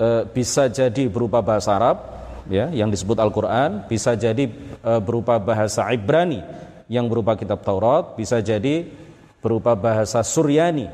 e, 0.00 0.08
bisa 0.32 0.68
jadi 0.68 1.08
berupa 1.08 1.40
bahasa 1.40 1.76
Arab 1.76 1.96
ya 2.48 2.72
yang 2.72 2.88
disebut 2.88 3.16
Al-Qur'an, 3.20 3.84
bisa 3.86 4.16
jadi 4.18 4.48
e, 4.80 4.92
berupa 5.04 5.36
bahasa 5.36 5.84
Ibrani 5.92 6.40
yang 6.90 7.06
berupa 7.06 7.38
kitab 7.38 7.62
Taurat, 7.62 8.18
bisa 8.18 8.42
jadi 8.42 8.88
berupa 9.38 9.78
bahasa 9.78 10.20
Suryani 10.26 10.90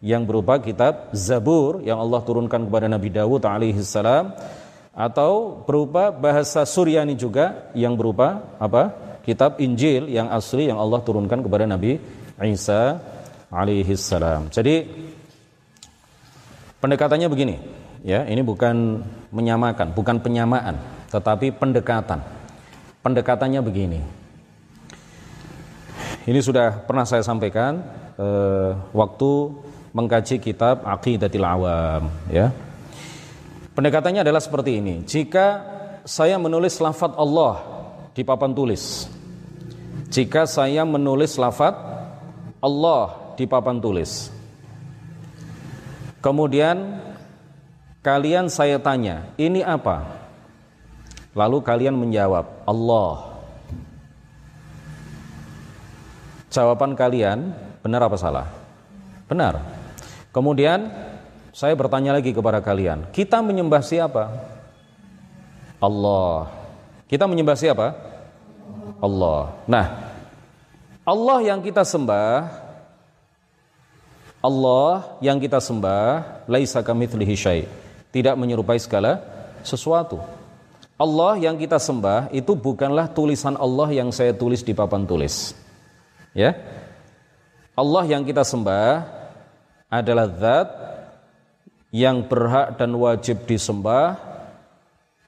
yang 0.00 0.24
berupa 0.24 0.58
kitab 0.58 1.12
Zabur 1.12 1.84
yang 1.84 2.00
Allah 2.00 2.20
turunkan 2.24 2.66
kepada 2.66 2.88
Nabi 2.88 3.12
Dawud 3.12 3.44
alaihi 3.44 3.84
salam 3.84 4.32
atau 5.00 5.64
berupa 5.64 6.12
bahasa 6.12 6.68
Suryani 6.68 7.16
juga 7.16 7.72
yang 7.72 7.96
berupa 7.96 8.44
apa? 8.60 9.08
kitab 9.24 9.60
Injil 9.60 10.08
yang 10.12 10.28
asli 10.32 10.68
yang 10.68 10.80
Allah 10.80 11.00
turunkan 11.00 11.40
kepada 11.44 11.64
Nabi 11.68 11.96
Isa 12.40 13.00
alaihi 13.52 13.92
salam. 13.96 14.48
Jadi 14.48 14.84
pendekatannya 16.80 17.28
begini, 17.28 17.56
ya, 18.00 18.24
ini 18.24 18.40
bukan 18.40 19.04
menyamakan, 19.28 19.92
bukan 19.92 20.24
penyamaan, 20.24 20.80
tetapi 21.12 21.52
pendekatan. 21.52 22.20
Pendekatannya 23.00 23.60
begini. 23.60 24.00
Ini 26.28 26.40
sudah 26.40 26.84
pernah 26.84 27.08
saya 27.08 27.24
sampaikan 27.24 27.80
eh, 28.16 28.72
waktu 28.92 29.30
mengkaji 29.92 30.40
kitab 30.40 30.84
Aqidatil 30.84 31.44
Awam, 31.44 32.08
ya. 32.32 32.52
Pendekatannya 33.80 34.20
adalah 34.20 34.44
seperti 34.44 34.76
ini. 34.76 35.08
Jika 35.08 35.64
saya 36.04 36.36
menulis 36.36 36.76
lafaz 36.84 37.16
Allah 37.16 37.64
di 38.12 38.20
papan 38.20 38.52
tulis. 38.52 39.08
Jika 40.12 40.44
saya 40.44 40.84
menulis 40.84 41.40
lafaz 41.40 41.80
Allah 42.60 43.32
di 43.40 43.48
papan 43.48 43.80
tulis. 43.80 44.28
Kemudian 46.20 47.00
kalian 48.04 48.52
saya 48.52 48.76
tanya, 48.76 49.32
ini 49.40 49.64
apa? 49.64 50.04
Lalu 51.32 51.64
kalian 51.64 51.96
menjawab, 51.96 52.68
Allah. 52.68 53.32
Jawaban 56.52 56.92
kalian 56.92 57.56
benar 57.80 58.04
apa 58.04 58.20
salah? 58.20 58.44
Benar. 59.24 59.56
Kemudian 60.36 61.08
saya 61.50 61.74
bertanya 61.74 62.14
lagi 62.14 62.30
kepada 62.30 62.62
kalian, 62.62 63.10
kita 63.10 63.42
menyembah 63.42 63.82
siapa? 63.82 64.30
Allah. 65.82 66.50
Kita 67.10 67.26
menyembah 67.26 67.58
siapa? 67.58 67.96
Allah. 69.02 69.54
Nah, 69.66 69.86
Allah 71.02 71.38
yang 71.42 71.58
kita 71.64 71.82
sembah 71.82 72.70
Allah 74.40 75.20
yang 75.20 75.36
kita 75.36 75.60
sembah 75.60 76.44
laisa 76.48 76.80
kamitslihi 76.80 77.36
syai. 77.36 77.62
Tidak 78.08 78.34
menyerupai 78.40 78.80
segala 78.80 79.20
sesuatu. 79.60 80.16
Allah 80.96 81.36
yang 81.36 81.60
kita 81.60 81.76
sembah 81.76 82.32
itu 82.32 82.56
bukanlah 82.56 83.08
tulisan 83.12 83.56
Allah 83.56 83.88
yang 83.92 84.08
saya 84.08 84.32
tulis 84.32 84.64
di 84.64 84.72
papan 84.72 85.04
tulis. 85.04 85.52
Ya. 86.32 86.56
Allah 87.76 88.04
yang 88.08 88.24
kita 88.24 88.40
sembah 88.44 89.04
adalah 89.92 90.26
zat 90.36 90.68
yang 91.90 92.26
berhak 92.26 92.78
dan 92.78 92.94
wajib 92.94 93.46
disembah 93.46 94.18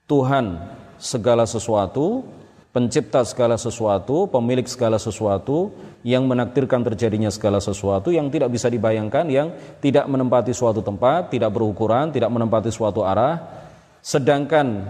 Tuhan 0.06 0.58
segala 0.98 1.42
sesuatu, 1.46 2.22
pencipta 2.70 3.26
segala 3.26 3.58
sesuatu, 3.58 4.30
pemilik 4.30 4.66
segala 4.66 4.96
sesuatu, 4.98 5.74
yang 6.02 6.26
menakdirkan 6.26 6.82
terjadinya 6.82 7.30
segala 7.30 7.62
sesuatu 7.62 8.10
yang 8.10 8.26
tidak 8.30 8.50
bisa 8.50 8.66
dibayangkan, 8.66 9.26
yang 9.30 9.54
tidak 9.78 10.06
menempati 10.10 10.50
suatu 10.50 10.82
tempat, 10.82 11.30
tidak 11.30 11.54
berukuran, 11.54 12.10
tidak 12.10 12.30
menempati 12.30 12.70
suatu 12.74 13.06
arah. 13.06 13.38
Sedangkan 14.02 14.82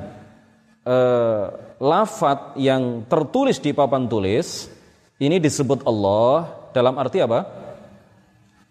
eh, 0.85 1.45
lafat 1.81 2.57
yang 2.57 3.05
tertulis 3.05 3.61
di 3.61 3.77
papan 3.77 4.09
tulis 4.09 4.73
ini 5.21 5.37
disebut 5.37 5.85
Allah 5.85 6.49
dalam 6.73 6.97
arti 6.97 7.21
apa? 7.21 7.45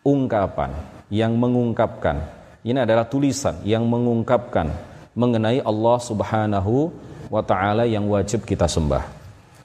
Ungkapan 0.02 0.73
yang 1.13 1.38
mengungkapkan. 1.38 2.40
Ini 2.62 2.86
adalah 2.86 3.10
tulisan 3.10 3.58
yang 3.65 3.89
mengungkapkan 3.89 4.69
mengenai 5.17 5.65
Allah 5.65 5.97
Subhanahu 5.97 6.93
wa 7.34 7.41
taala 7.41 7.89
yang 7.89 8.06
wajib 8.06 8.45
kita 8.45 8.69
sembah. 8.69 9.02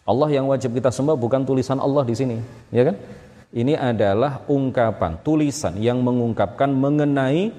Allah 0.07 0.29
yang 0.33 0.49
wajib 0.49 0.73
kita 0.73 0.89
sembah 0.89 1.13
bukan 1.19 1.45
tulisan 1.45 1.77
Allah 1.77 2.07
di 2.07 2.15
sini, 2.17 2.39
ya 2.73 2.89
kan? 2.89 2.97
Ini 3.53 3.77
adalah 3.77 4.43
ungkapan, 4.49 5.21
tulisan 5.21 5.77
yang 5.77 6.01
mengungkapkan 6.01 6.73
mengenai 6.73 7.53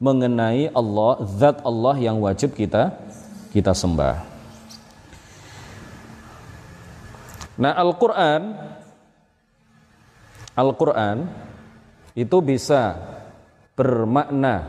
mengenai 0.00 0.72
Allah, 0.72 1.12
zat 1.36 1.60
Allah 1.60 1.96
yang 2.00 2.22
wajib 2.24 2.56
kita 2.56 2.94
kita 3.52 3.76
sembah. 3.76 4.16
Nah, 7.60 7.76
Al-Qur'an 7.76 8.42
Al-Qur'an 10.56 11.28
itu 12.16 12.38
bisa 12.40 12.96
bermakna 13.80 14.68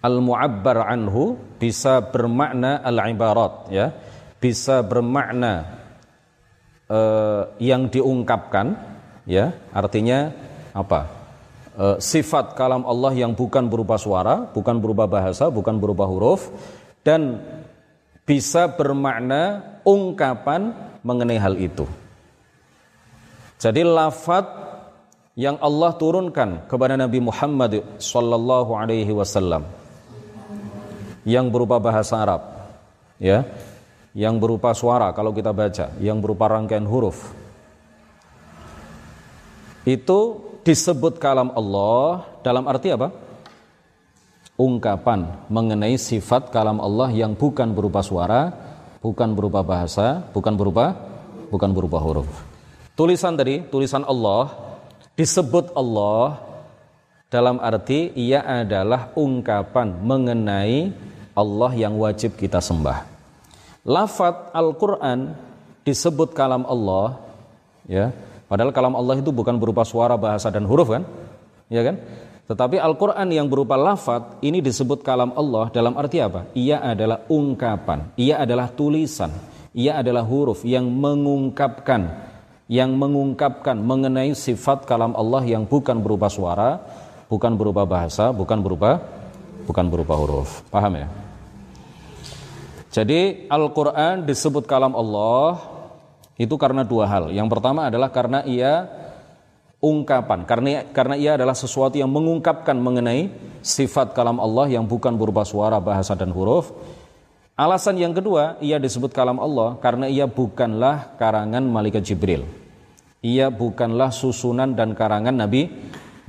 al-mu'abbar 0.00 0.88
anhu 0.88 1.36
bisa 1.60 2.00
bermakna 2.00 2.80
al-ibarat 2.80 3.68
ya. 3.68 3.92
Bisa 4.40 4.80
bermakna 4.80 5.76
uh, 6.88 7.52
yang 7.60 7.92
diungkapkan 7.92 8.80
ya. 9.28 9.52
Artinya 9.76 10.32
apa? 10.72 11.12
Uh, 11.76 12.00
sifat 12.00 12.56
kalam 12.56 12.88
Allah 12.88 13.12
yang 13.12 13.36
bukan 13.36 13.68
berupa 13.68 14.00
suara 14.00 14.48
bukan 14.48 14.80
berupa 14.80 15.04
bahasa 15.04 15.52
bukan 15.52 15.76
berupa 15.76 16.08
huruf 16.08 16.48
dan 17.04 17.44
bisa 18.24 18.72
bermakna 18.72 19.60
ungkapan 19.84 20.72
mengenai 21.04 21.36
hal 21.36 21.52
itu. 21.60 21.84
Jadi 23.60 23.84
lafat 23.84 24.65
yang 25.36 25.60
Allah 25.60 25.92
turunkan 26.00 26.64
kepada 26.64 26.96
Nabi 26.96 27.20
Muhammad 27.20 28.00
sallallahu 28.00 28.72
alaihi 28.72 29.12
wasallam. 29.12 29.68
Yang 31.28 31.46
berupa 31.52 31.76
bahasa 31.76 32.24
Arab 32.24 32.42
ya. 33.20 33.44
Yang 34.16 34.34
berupa 34.40 34.72
suara 34.72 35.12
kalau 35.12 35.36
kita 35.36 35.52
baca 35.52 35.92
yang 36.00 36.24
berupa 36.24 36.48
rangkaian 36.48 36.88
huruf. 36.88 37.36
Itu 39.84 40.40
disebut 40.64 41.20
kalam 41.20 41.52
Allah 41.52 42.24
dalam 42.40 42.64
arti 42.64 42.96
apa? 42.96 43.12
Ungkapan 44.56 45.44
mengenai 45.52 46.00
sifat 46.00 46.48
kalam 46.48 46.80
Allah 46.80 47.12
yang 47.12 47.36
bukan 47.36 47.76
berupa 47.76 48.00
suara 48.00 48.56
bukan 49.04 49.36
berupa 49.36 49.60
bahasa 49.60 50.24
bukan 50.32 50.56
berupa 50.56 50.96
bukan 51.52 51.76
berupa 51.76 52.00
huruf. 52.00 52.28
Tulisan 52.96 53.36
tadi 53.36 53.68
tulisan 53.68 54.00
Allah 54.08 54.65
disebut 55.16 55.72
Allah 55.72 56.38
dalam 57.32 57.58
arti 57.58 58.14
ia 58.14 58.44
adalah 58.44 59.10
ungkapan 59.18 59.98
mengenai 60.04 60.94
Allah 61.36 61.72
yang 61.74 61.98
wajib 61.98 62.38
kita 62.38 62.62
sembah. 62.62 63.02
Lafat 63.86 64.54
Al-Quran 64.56 65.36
disebut 65.86 66.32
kalam 66.34 66.66
Allah, 66.66 67.22
ya. 67.86 68.10
Padahal 68.46 68.70
kalam 68.70 68.94
Allah 68.94 69.18
itu 69.18 69.34
bukan 69.34 69.58
berupa 69.58 69.82
suara, 69.82 70.14
bahasa 70.14 70.50
dan 70.50 70.66
huruf 70.66 70.90
kan, 70.90 71.02
ya 71.66 71.82
kan? 71.82 71.98
Tetapi 72.46 72.78
Al-Quran 72.78 73.26
yang 73.34 73.50
berupa 73.50 73.74
lafat 73.74 74.38
ini 74.38 74.62
disebut 74.62 75.02
kalam 75.02 75.34
Allah 75.34 75.66
dalam 75.74 75.98
arti 75.98 76.22
apa? 76.22 76.46
Ia 76.54 76.78
adalah 76.78 77.26
ungkapan, 77.26 78.14
ia 78.14 78.38
adalah 78.38 78.70
tulisan, 78.70 79.34
ia 79.74 79.98
adalah 79.98 80.22
huruf 80.22 80.62
yang 80.62 80.86
mengungkapkan, 80.86 82.25
yang 82.66 82.98
mengungkapkan 82.98 83.78
mengenai 83.78 84.34
sifat 84.34 84.90
kalam 84.90 85.14
Allah 85.14 85.46
yang 85.46 85.62
bukan 85.66 86.02
berupa 86.02 86.26
suara, 86.26 86.82
bukan 87.30 87.54
berupa 87.54 87.86
bahasa, 87.86 88.34
bukan 88.34 88.58
berupa 88.58 89.02
bukan 89.66 89.86
berupa 89.90 90.14
huruf. 90.18 90.66
Paham 90.70 90.98
ya? 90.98 91.06
Jadi 92.90 93.46
Al-Quran 93.52 94.24
disebut 94.24 94.64
kalam 94.64 94.96
Allah 94.96 95.60
itu 96.40 96.54
karena 96.56 96.82
dua 96.82 97.04
hal. 97.06 97.28
Yang 97.30 97.48
pertama 97.52 97.86
adalah 97.86 98.08
karena 98.10 98.40
ia 98.42 98.88
ungkapan, 99.78 100.48
karena 100.48 100.82
karena 100.90 101.14
ia 101.14 101.36
adalah 101.36 101.52
sesuatu 101.52 101.94
yang 102.00 102.08
mengungkapkan 102.08 102.74
mengenai 102.74 103.28
sifat 103.60 104.16
kalam 104.16 104.40
Allah 104.40 104.66
yang 104.72 104.88
bukan 104.88 105.14
berupa 105.14 105.44
suara, 105.44 105.76
bahasa 105.78 106.16
dan 106.16 106.32
huruf. 106.32 106.72
Alasan 107.56 107.96
yang 107.96 108.12
kedua, 108.12 108.60
ia 108.60 108.76
disebut 108.76 109.16
kalam 109.16 109.40
Allah 109.40 109.80
karena 109.80 110.12
ia 110.12 110.28
bukanlah 110.28 111.16
karangan 111.16 111.64
malaikat 111.64 112.04
Jibril. 112.04 112.44
Ia 113.24 113.48
bukanlah 113.48 114.12
susunan 114.12 114.76
dan 114.76 114.92
karangan 114.92 115.32
Nabi 115.32 115.72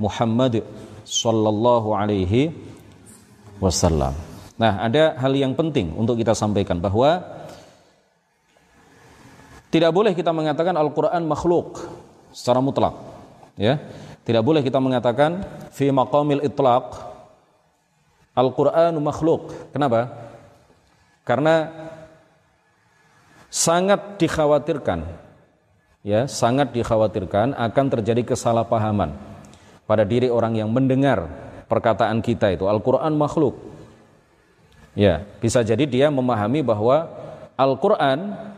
Muhammad 0.00 0.64
sallallahu 1.04 1.92
alaihi 1.92 2.48
wasallam. 3.60 4.16
Nah, 4.56 4.80
ada 4.80 5.20
hal 5.20 5.36
yang 5.36 5.52
penting 5.52 5.92
untuk 6.00 6.16
kita 6.16 6.32
sampaikan 6.32 6.80
bahwa 6.80 7.20
tidak 9.68 9.92
boleh 9.92 10.16
kita 10.16 10.32
mengatakan 10.32 10.80
Al-Qur'an 10.80 11.28
makhluk 11.28 11.76
secara 12.32 12.64
mutlak. 12.64 12.96
Ya. 13.60 13.76
Tidak 14.24 14.40
boleh 14.40 14.64
kita 14.64 14.80
mengatakan 14.80 15.44
fi 15.76 15.92
maqamil 15.92 16.40
itlaq 16.40 16.88
Al-Qur'an 18.32 18.96
makhluk. 18.96 19.52
Kenapa? 19.76 20.27
Karena 21.28 21.68
sangat 23.52 24.16
dikhawatirkan 24.16 25.04
ya, 26.00 26.24
sangat 26.24 26.72
dikhawatirkan 26.72 27.52
akan 27.52 27.86
terjadi 27.92 28.32
kesalahpahaman 28.32 29.12
pada 29.84 30.08
diri 30.08 30.32
orang 30.32 30.56
yang 30.56 30.72
mendengar 30.72 31.28
perkataan 31.68 32.24
kita 32.24 32.56
itu 32.56 32.64
Al-Qur'an 32.64 33.12
makhluk. 33.12 33.60
Ya, 34.96 35.28
bisa 35.38 35.60
jadi 35.60 35.84
dia 35.84 36.08
memahami 36.08 36.64
bahwa 36.64 37.12
Al-Qur'an 37.60 38.48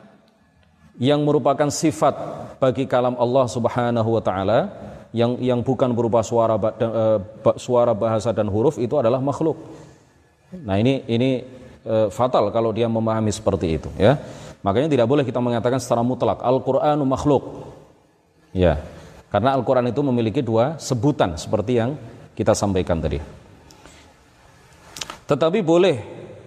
yang 1.01 1.27
merupakan 1.27 1.67
sifat 1.73 2.15
bagi 2.63 2.87
kalam 2.87 3.19
Allah 3.19 3.51
Subhanahu 3.51 4.15
wa 4.15 4.23
taala 4.23 4.59
yang 5.11 5.41
yang 5.43 5.61
bukan 5.65 5.91
berupa 5.91 6.23
suara 6.23 6.55
uh, 6.55 7.19
suara 7.59 7.97
bahasa 7.99 8.31
dan 8.31 8.47
huruf 8.47 8.79
itu 8.79 8.95
adalah 8.95 9.19
makhluk. 9.19 9.59
Nah, 10.55 10.79
ini 10.79 11.03
ini 11.11 11.31
uh, 11.85 12.09
fatal 12.13 12.49
kalau 12.51 12.71
dia 12.75 12.89
memahami 12.89 13.31
seperti 13.33 13.81
itu 13.81 13.89
ya. 13.97 14.19
Makanya 14.61 14.93
tidak 14.93 15.09
boleh 15.09 15.25
kita 15.25 15.41
mengatakan 15.41 15.81
secara 15.81 16.05
mutlak 16.05 16.45
Al-Qur'anu 16.45 17.05
makhluk. 17.09 17.73
Ya. 18.53 18.85
Karena 19.33 19.57
Al-Qur'an 19.57 19.89
itu 19.89 20.05
memiliki 20.05 20.45
dua 20.45 20.77
sebutan 20.77 21.41
seperti 21.41 21.81
yang 21.81 21.97
kita 22.37 22.53
sampaikan 22.53 23.01
tadi. 23.01 23.17
Tetapi 25.25 25.59
boleh 25.63 25.97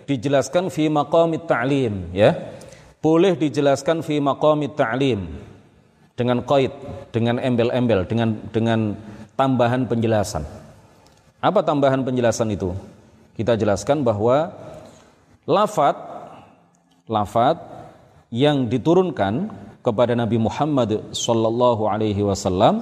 dijelaskan 0.06 0.68
fi 0.68 0.92
maqamit 0.92 1.48
ta'lim 1.48 2.12
ya. 2.12 2.36
Boleh 3.00 3.34
dijelaskan 3.40 4.04
fi 4.04 4.20
maqamit 4.20 4.76
ta'lim 4.76 5.26
dengan 6.14 6.44
qaid, 6.46 6.72
dengan 7.10 7.42
embel-embel, 7.42 8.06
dengan 8.06 8.38
dengan 8.54 8.94
tambahan 9.34 9.90
penjelasan. 9.90 10.46
Apa 11.42 11.66
tambahan 11.66 12.06
penjelasan 12.06 12.54
itu? 12.54 12.76
Kita 13.34 13.58
jelaskan 13.58 14.06
bahwa 14.06 14.54
lafat 15.48 15.96
lafat 17.08 17.58
yang 18.34 18.66
diturunkan 18.72 19.52
kepada 19.84 20.16
Nabi 20.16 20.40
Muhammad 20.40 21.12
sallallahu 21.12 21.86
alaihi 21.86 22.24
wasallam 22.24 22.82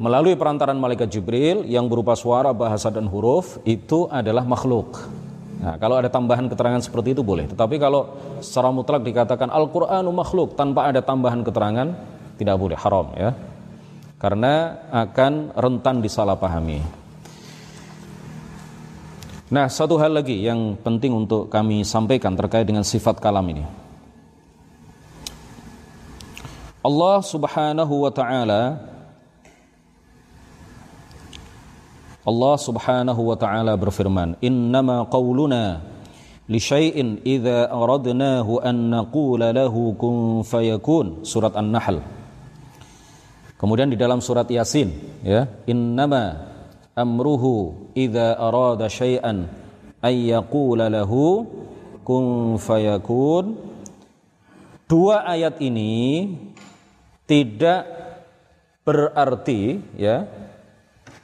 melalui 0.00 0.34
perantaran 0.34 0.80
malaikat 0.80 1.12
Jibril 1.12 1.68
yang 1.68 1.88
berupa 1.88 2.16
suara, 2.16 2.56
bahasa 2.56 2.88
dan 2.88 3.04
huruf 3.04 3.60
itu 3.68 4.08
adalah 4.08 4.44
makhluk. 4.48 4.96
Nah, 5.60 5.76
kalau 5.76 6.00
ada 6.00 6.08
tambahan 6.08 6.48
keterangan 6.48 6.80
seperti 6.80 7.12
itu 7.12 7.20
boleh. 7.20 7.44
Tetapi 7.44 7.76
kalau 7.76 8.16
secara 8.40 8.72
mutlak 8.72 9.04
dikatakan 9.04 9.52
Al-Qur'anu 9.52 10.08
makhluk 10.08 10.56
tanpa 10.56 10.88
ada 10.88 11.04
tambahan 11.04 11.44
keterangan 11.44 11.88
tidak 12.40 12.56
boleh 12.56 12.80
haram 12.80 13.12
ya 13.12 13.36
karena 14.16 14.76
akan 14.88 15.52
rentan 15.52 16.00
disalahpahami 16.00 16.80
nah 19.50 19.66
satu 19.66 19.98
hal 19.98 20.14
lagi 20.14 20.40
yang 20.46 20.78
penting 20.78 21.10
untuk 21.10 21.50
kami 21.50 21.82
sampaikan 21.82 22.38
terkait 22.38 22.64
dengan 22.64 22.86
sifat 22.86 23.18
kalam 23.18 23.44
ini. 23.50 23.66
Allah 26.80 27.20
subhanahu 27.20 28.08
wa 28.08 28.12
ta'ala 28.14 28.62
Allah 32.24 32.56
subhanahu 32.56 33.32
wa 33.32 33.36
ta'ala 33.36 33.76
berfirman 33.76 34.36
innama 34.44 35.08
qawluna 35.08 35.80
li 36.48 36.60
syai'in 36.60 37.20
idza 37.24 37.68
aradnahu 37.68 38.60
an 38.60 38.92
naqula 38.92 39.56
lahu 39.56 39.96
kun 39.96 40.44
fayakun. 40.44 41.24
Surat 41.24 41.56
an-nahl. 41.56 42.04
Kemudian 43.60 43.92
di 43.92 43.96
dalam 44.00 44.24
surat 44.24 44.48
Yasin 44.48 44.88
ya, 45.20 45.44
innama 45.68 46.49
amruhu 47.00 47.88
idza 47.96 48.36
arada 48.36 48.86
syai'an 48.92 49.48
ay 50.04 50.32
yaqula 50.32 50.92
lahu 50.92 51.48
kun 52.04 52.56
fayakun. 52.60 53.56
Dua 54.90 55.22
ayat 55.22 55.62
ini 55.62 56.26
tidak 57.30 57.86
berarti 58.82 59.78
ya, 59.94 60.26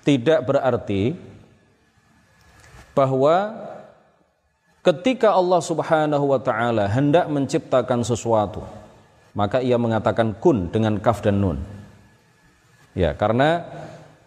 tidak 0.06 0.46
berarti 0.46 1.18
bahwa 2.94 3.66
ketika 4.86 5.34
Allah 5.34 5.58
Subhanahu 5.58 6.30
wa 6.30 6.38
taala 6.38 6.86
hendak 6.86 7.26
menciptakan 7.26 8.06
sesuatu, 8.06 8.62
maka 9.34 9.58
ia 9.58 9.74
mengatakan 9.74 10.38
kun 10.38 10.70
dengan 10.70 11.02
kaf 11.02 11.26
dan 11.26 11.42
nun. 11.42 11.58
Ya, 12.94 13.12
karena 13.18 13.66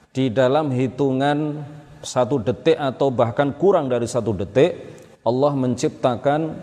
di 0.09 0.33
dalam 0.33 0.73
hitungan 0.73 1.61
satu 2.01 2.41
detik 2.41 2.79
atau 2.79 3.11
bahkan 3.11 3.53
kurang 3.53 3.91
dari 3.91 4.07
satu 4.07 4.33
detik 4.33 4.75
Allah 5.21 5.53
menciptakan 5.53 6.55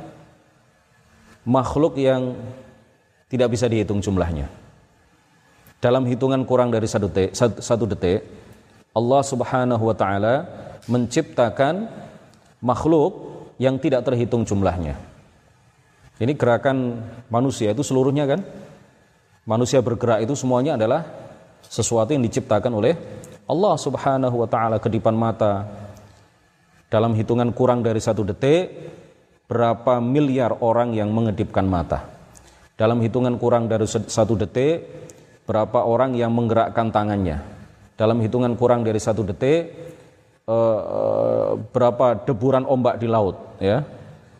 makhluk 1.47 1.95
yang 2.01 2.35
tidak 3.31 3.55
bisa 3.55 3.71
dihitung 3.71 4.03
jumlahnya. 4.03 4.51
Dalam 5.79 6.09
hitungan 6.09 6.43
kurang 6.49 6.73
dari 6.73 6.89
satu 6.89 7.07
detik, 7.07 7.37
satu 7.39 7.85
detik 7.87 8.25
Allah 8.97 9.23
Subhanahu 9.23 9.85
wa 9.93 9.95
taala 9.95 10.35
menciptakan 10.89 11.87
makhluk 12.65 13.13
yang 13.61 13.77
tidak 13.77 14.09
terhitung 14.09 14.43
jumlahnya. 14.49 14.97
Ini 16.17 16.33
gerakan 16.33 17.05
manusia 17.29 17.77
itu 17.77 17.85
seluruhnya 17.85 18.25
kan? 18.25 18.41
Manusia 19.45 19.85
bergerak 19.85 20.25
itu 20.25 20.33
semuanya 20.33 20.81
adalah 20.81 21.05
sesuatu 21.61 22.17
yang 22.17 22.25
diciptakan 22.25 22.73
oleh 22.73 22.97
Allah 23.47 23.75
Subhanahu 23.79 24.43
wa 24.43 24.49
taala 24.51 24.83
kedipan 24.83 25.15
mata. 25.15 25.67
Dalam 26.91 27.15
hitungan 27.15 27.51
kurang 27.55 27.83
dari 27.83 28.03
satu 28.03 28.27
detik 28.27 28.71
berapa 29.47 30.03
miliar 30.03 30.59
orang 30.59 30.95
yang 30.95 31.15
mengedipkan 31.15 31.63
mata? 31.67 32.03
Dalam 32.75 32.99
hitungan 33.03 33.39
kurang 33.39 33.71
dari 33.71 33.87
satu 33.87 34.35
detik 34.35 34.87
berapa 35.47 35.87
orang 35.87 36.19
yang 36.19 36.35
menggerakkan 36.35 36.91
tangannya? 36.91 37.43
Dalam 37.95 38.19
hitungan 38.19 38.59
kurang 38.59 38.83
dari 38.83 38.99
satu 38.99 39.23
detik 39.23 39.63
eh, 40.47 40.81
eh, 40.83 41.51
berapa 41.71 42.27
deburan 42.27 42.67
ombak 42.67 42.99
di 42.99 43.07
laut 43.07 43.59
ya? 43.63 43.87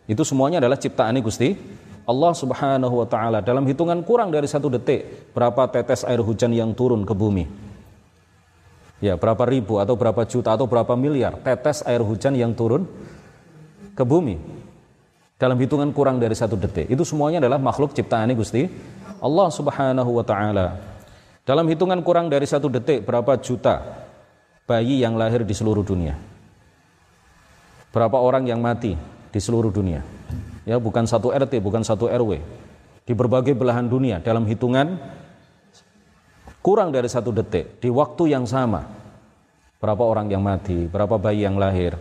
Itu 0.07 0.27
semuanya 0.27 0.59
adalah 0.59 0.79
ciptaan 0.79 1.15
Gusti. 1.23 1.55
Allah 2.07 2.31
Subhanahu 2.31 3.03
wa 3.03 3.07
taala 3.07 3.39
dalam 3.43 3.67
hitungan 3.67 3.99
kurang 4.03 4.31
dari 4.31 4.47
satu 4.47 4.71
detik 4.71 5.31
berapa 5.35 5.67
tetes 5.67 6.07
air 6.07 6.23
hujan 6.23 6.55
yang 6.55 6.71
turun 6.71 7.03
ke 7.03 7.11
bumi. 7.11 7.66
Ya, 8.97 9.13
berapa 9.13 9.45
ribu 9.45 9.77
atau 9.77 9.93
berapa 9.93 10.25
juta 10.25 10.57
atau 10.57 10.65
berapa 10.65 10.97
miliar 10.97 11.37
tetes 11.45 11.85
air 11.85 12.01
hujan 12.01 12.33
yang 12.33 12.53
turun 12.57 12.89
ke 13.93 14.01
bumi. 14.01 14.41
Dalam 15.37 15.53
hitungan 15.61 15.93
kurang 15.93 16.17
dari 16.17 16.33
satu 16.33 16.57
detik. 16.57 16.89
Itu 16.89 17.05
semuanya 17.05 17.37
adalah 17.37 17.61
makhluk 17.61 17.93
ciptaan 17.93 18.33
Gusti 18.33 18.65
Allah 19.21 19.53
Subhanahu 19.53 20.17
wa 20.17 20.25
taala. 20.25 20.81
Dalam 21.45 21.69
hitungan 21.69 22.01
kurang 22.01 22.25
dari 22.25 22.49
satu 22.49 22.73
detik 22.73 23.05
berapa 23.05 23.37
juta 23.37 23.85
bayi 24.65 25.05
yang 25.05 25.13
lahir 25.13 25.45
di 25.45 25.53
seluruh 25.53 25.85
dunia. 25.85 26.17
Berapa 27.93 28.17
orang 28.17 28.49
yang 28.49 28.57
mati 28.57 28.97
di 29.29 29.39
seluruh 29.39 29.69
dunia 29.69 30.01
ya 30.67 30.75
bukan 30.75 31.07
satu 31.07 31.31
RT, 31.31 31.63
bukan 31.63 31.81
satu 31.87 32.11
RW, 32.11 32.43
di 33.07 33.13
berbagai 33.15 33.55
belahan 33.55 33.87
dunia 33.87 34.19
dalam 34.19 34.43
hitungan 34.43 34.99
kurang 36.67 36.91
dari 36.91 37.07
satu 37.07 37.31
detik 37.31 37.79
di 37.79 37.87
waktu 37.87 38.35
yang 38.35 38.43
sama. 38.43 38.83
Berapa 39.79 40.03
orang 40.03 40.27
yang 40.27 40.43
mati, 40.43 40.91
berapa 40.91 41.15
bayi 41.15 41.47
yang 41.47 41.55
lahir. 41.55 41.95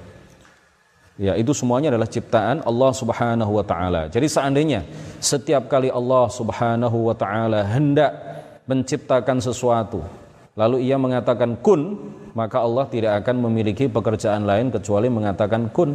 Ya, 1.15 1.39
itu 1.39 1.55
semuanya 1.55 1.95
adalah 1.95 2.11
ciptaan 2.11 2.67
Allah 2.67 2.91
Subhanahu 2.91 3.63
wa 3.63 3.63
taala. 3.63 4.11
Jadi 4.11 4.27
seandainya 4.27 4.83
setiap 5.23 5.71
kali 5.71 5.87
Allah 5.87 6.27
Subhanahu 6.27 6.99
wa 7.07 7.15
taala 7.15 7.63
hendak 7.63 8.11
menciptakan 8.67 9.39
sesuatu, 9.39 10.03
lalu 10.59 10.83
ia 10.83 10.99
mengatakan 10.99 11.55
kun, 11.63 12.11
maka 12.35 12.59
Allah 12.59 12.91
tidak 12.91 13.23
akan 13.23 13.47
memiliki 13.47 13.87
pekerjaan 13.87 14.51
lain 14.51 14.75
kecuali 14.75 15.07
mengatakan 15.07 15.71
kun 15.71 15.95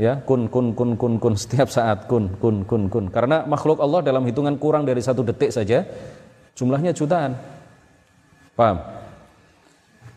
ya 0.00 0.18
kun 0.24 0.48
kun 0.48 0.72
kun 0.72 0.96
kun 0.96 1.20
kun 1.20 1.34
setiap 1.36 1.68
saat 1.68 2.08
kun 2.08 2.32
kun 2.40 2.64
kun 2.64 2.88
kun 2.88 3.12
karena 3.12 3.44
makhluk 3.44 3.76
Allah 3.78 4.00
dalam 4.00 4.24
hitungan 4.24 4.56
kurang 4.56 4.88
dari 4.88 5.04
satu 5.04 5.20
detik 5.20 5.52
saja 5.52 5.84
jumlahnya 6.56 6.92
jutaan. 6.92 7.36
Paham? 8.52 8.78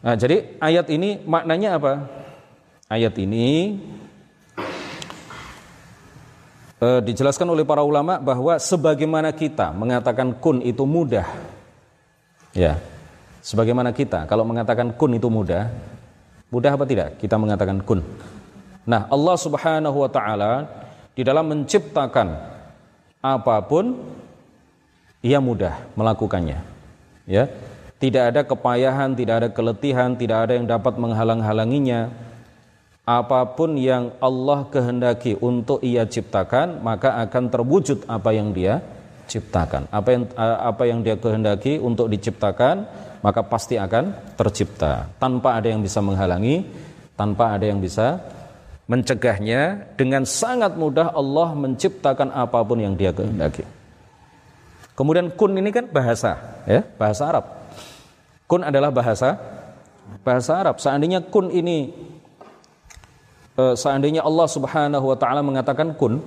Nah 0.06 0.16
jadi 0.20 0.56
ayat 0.62 0.88
ini 0.92 1.24
maknanya 1.26 1.80
apa? 1.82 1.94
Ayat 2.86 3.18
ini 3.18 3.80
e, 6.78 6.88
dijelaskan 7.02 7.50
oleh 7.50 7.66
para 7.66 7.82
ulama 7.82 8.22
bahwa 8.22 8.60
sebagaimana 8.62 9.34
kita 9.34 9.74
mengatakan 9.74 10.36
kun 10.38 10.62
itu 10.62 10.86
mudah. 10.86 11.26
Ya 12.56 12.80
sebagaimana 13.42 13.92
kita 13.92 14.30
kalau 14.30 14.46
mengatakan 14.46 14.94
kun 14.94 15.18
itu 15.18 15.28
mudah 15.30 15.70
mudah 16.54 16.72
apa 16.78 16.86
tidak? 16.86 17.18
Kita 17.20 17.36
mengatakan 17.36 17.82
kun. 17.82 18.00
Nah, 18.86 19.10
Allah 19.10 19.36
Subhanahu 19.36 19.98
wa 20.06 20.10
taala 20.10 20.70
di 21.18 21.26
dalam 21.26 21.50
menciptakan 21.50 22.38
apa 23.26 23.56
pun 23.66 23.98
ia 25.26 25.42
mudah 25.42 25.82
melakukannya. 25.98 26.62
Ya. 27.26 27.50
Tidak 27.98 28.22
ada 28.22 28.46
kepayahan, 28.46 29.18
tidak 29.18 29.36
ada 29.42 29.50
keletihan, 29.50 30.14
tidak 30.14 30.46
ada 30.46 30.54
yang 30.54 30.70
dapat 30.70 30.94
menghalang-halanginya. 31.02 32.24
apa 33.06 33.54
pun 33.54 33.78
yang 33.78 34.18
Allah 34.18 34.66
kehendaki 34.66 35.38
untuk 35.38 35.78
ia 35.86 36.10
ciptakan 36.10 36.82
maka 36.82 37.22
akan 37.22 37.54
terwujud 37.54 38.02
apa 38.10 38.34
yang 38.34 38.50
dia 38.50 38.82
ciptakan 39.30 39.86
apa 39.94 40.10
yang 40.10 40.24
apa 40.42 40.84
yang 40.90 41.00
dia 41.06 41.14
kehendaki 41.14 41.78
untuk 41.78 42.10
diciptakan 42.10 42.90
maka 43.22 43.46
pasti 43.46 43.78
akan 43.78 44.10
tercipta 44.34 45.06
tanpa 45.22 45.54
ada 45.54 45.70
yang 45.70 45.86
bisa 45.86 46.02
menghalangi 46.02 46.66
tanpa 47.14 47.54
ada 47.54 47.70
yang 47.70 47.78
bisa 47.78 48.26
mencegahnya 48.90 49.86
dengan 49.94 50.26
sangat 50.26 50.74
mudah 50.74 51.14
Allah 51.14 51.54
menciptakan 51.54 52.34
apa 52.34 52.58
pun 52.66 52.82
yang 52.82 52.98
dia 52.98 53.14
kehendaki 53.14 53.70
kemudian 54.96 55.30
kun 55.36 55.54
ini 55.60 55.70
kan 55.70 55.86
bahasa 55.92 56.64
ya 56.66 56.82
bahasa 56.98 57.28
Arab 57.28 57.46
kun 58.50 58.64
adalah 58.66 58.90
bahasa 58.90 59.38
bahasa 60.22 60.58
Arab. 60.58 60.78
Seandainya 60.82 61.22
kun 61.22 61.50
ini 61.50 61.94
uh, 63.58 63.74
seandainya 63.74 64.22
Allah 64.22 64.48
Subhanahu 64.50 65.06
wa 65.06 65.18
taala 65.18 65.42
mengatakan 65.42 65.94
kun, 65.98 66.22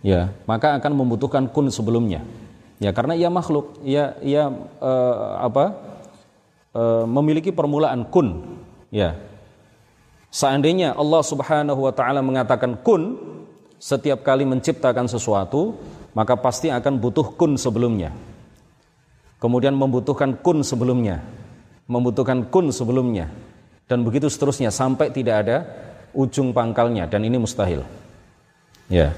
ya, 0.00 0.30
maka 0.46 0.78
akan 0.78 0.92
membutuhkan 0.94 1.50
kun 1.50 1.68
sebelumnya. 1.68 2.22
Ya, 2.82 2.90
karena 2.90 3.14
ia 3.14 3.30
makhluk, 3.30 3.78
ia 3.86 4.18
ia 4.22 4.50
uh, 4.82 5.38
apa? 5.38 5.78
Uh, 6.72 7.04
memiliki 7.04 7.52
permulaan 7.52 8.08
kun. 8.08 8.58
Ya. 8.88 9.20
Seandainya 10.32 10.96
Allah 10.96 11.20
Subhanahu 11.20 11.80
wa 11.84 11.92
taala 11.92 12.24
mengatakan 12.24 12.80
kun 12.80 13.20
setiap 13.76 14.24
kali 14.24 14.48
menciptakan 14.48 15.04
sesuatu, 15.04 15.76
maka 16.12 16.36
pasti 16.36 16.68
akan 16.68 17.00
butuh 17.00 17.34
kun 17.36 17.56
sebelumnya. 17.56 18.12
Kemudian 19.42 19.74
membutuhkan 19.74 20.38
kun 20.38 20.62
sebelumnya 20.62 21.20
membutuhkan 21.90 22.46
kun 22.46 22.70
sebelumnya 22.70 23.28
dan 23.90 24.06
begitu 24.06 24.30
seterusnya 24.30 24.70
sampai 24.70 25.10
tidak 25.10 25.44
ada 25.46 25.56
ujung 26.16 26.56
pangkalnya 26.56 27.04
dan 27.04 27.20
ini 27.26 27.36
mustahil. 27.36 27.82
Ya. 28.88 29.12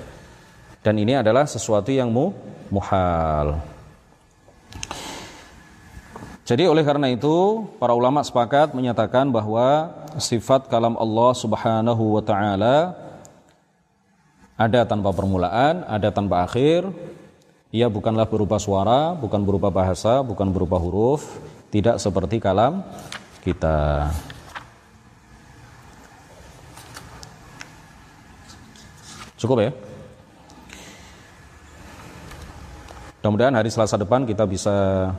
Dan 0.84 1.00
ini 1.00 1.16
adalah 1.16 1.48
sesuatu 1.48 1.88
yang 1.88 2.12
mu, 2.12 2.36
muhal. 2.68 3.56
Jadi 6.44 6.68
oleh 6.68 6.84
karena 6.84 7.08
itu 7.08 7.64
para 7.80 7.96
ulama 7.96 8.20
sepakat 8.20 8.76
menyatakan 8.76 9.32
bahwa 9.32 9.88
sifat 10.20 10.68
kalam 10.68 10.92
Allah 11.00 11.32
Subhanahu 11.32 12.20
wa 12.20 12.22
taala 12.22 12.92
ada 14.54 14.86
tanpa 14.86 15.10
permulaan, 15.10 15.82
ada 15.86 16.08
tanpa 16.14 16.46
akhir. 16.46 16.86
Ia 17.74 17.90
bukanlah 17.90 18.30
berupa 18.30 18.54
suara, 18.62 19.18
bukan 19.18 19.42
berupa 19.42 19.66
bahasa, 19.66 20.22
bukan 20.22 20.46
berupa 20.54 20.78
huruf, 20.78 21.26
tidak 21.74 21.98
seperti 21.98 22.38
kalam 22.38 22.86
kita. 23.42 24.10
Cukup 29.34 29.58
ya? 29.58 29.70
Mudah-mudahan 33.18 33.58
hari 33.58 33.72
Selasa 33.74 33.98
depan 33.98 34.22
kita 34.22 34.46
bisa 34.46 35.10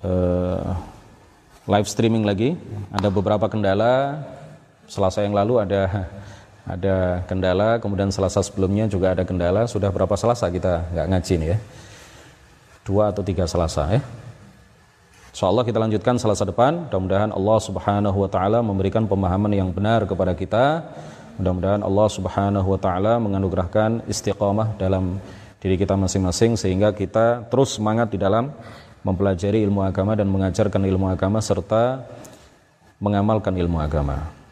uh, 0.00 0.72
live 1.68 1.88
streaming 1.90 2.24
lagi. 2.24 2.56
Ada 2.94 3.12
beberapa 3.12 3.44
kendala. 3.52 4.24
Selasa 4.86 5.20
yang 5.26 5.34
lalu 5.34 5.60
ada 5.60 6.06
ada 6.66 7.22
kendala, 7.30 7.78
kemudian 7.78 8.10
Selasa 8.10 8.42
sebelumnya 8.42 8.90
juga 8.90 9.14
ada 9.14 9.22
kendala. 9.22 9.70
Sudah 9.70 9.94
berapa 9.94 10.18
Selasa 10.18 10.50
kita 10.50 10.90
nggak 10.90 11.06
ngaji 11.14 11.34
nih 11.38 11.48
ya? 11.54 11.58
Dua 12.82 13.14
atau 13.14 13.22
tiga 13.22 13.46
Selasa 13.46 13.86
ya? 13.94 14.02
InsyaAllah 15.36 15.68
kita 15.68 15.76
lanjutkan 15.76 16.16
selasa 16.16 16.48
depan. 16.48 16.88
Mudah-mudahan 16.88 17.28
Allah 17.28 17.58
subhanahu 17.60 18.24
wa 18.24 18.30
ta'ala 18.32 18.64
memberikan 18.64 19.04
pemahaman 19.04 19.52
yang 19.52 19.68
benar 19.68 20.08
kepada 20.08 20.32
kita. 20.32 20.80
Mudah-mudahan 21.36 21.84
Allah 21.84 22.08
subhanahu 22.08 22.64
wa 22.64 22.80
ta'ala 22.80 23.20
menganugerahkan 23.20 24.08
istiqamah 24.08 24.80
dalam 24.80 25.20
diri 25.60 25.76
kita 25.76 25.92
masing-masing 25.92 26.56
sehingga 26.56 26.96
kita 26.96 27.52
terus 27.52 27.76
semangat 27.76 28.08
di 28.08 28.16
dalam 28.16 28.48
mempelajari 29.04 29.60
ilmu 29.60 29.84
agama 29.84 30.16
dan 30.16 30.24
mengajarkan 30.32 30.80
ilmu 30.88 31.12
agama 31.12 31.44
serta 31.44 32.00
mengamalkan 32.96 33.60
ilmu 33.60 33.76
agama. 33.76 34.45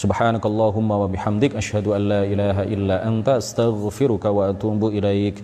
Subhanakallahumma 0.00 0.96
wa 1.00 1.08
bihamdik 1.12 1.52
asyhadu 1.60 1.94
an 1.96 2.02
la 2.12 2.18
ilaha 2.32 2.64
illa 2.74 2.96
anta 3.10 3.36
astaghfiruka 3.40 4.28
wa 4.38 4.48
atubu 4.52 4.90
ilaik. 4.98 5.36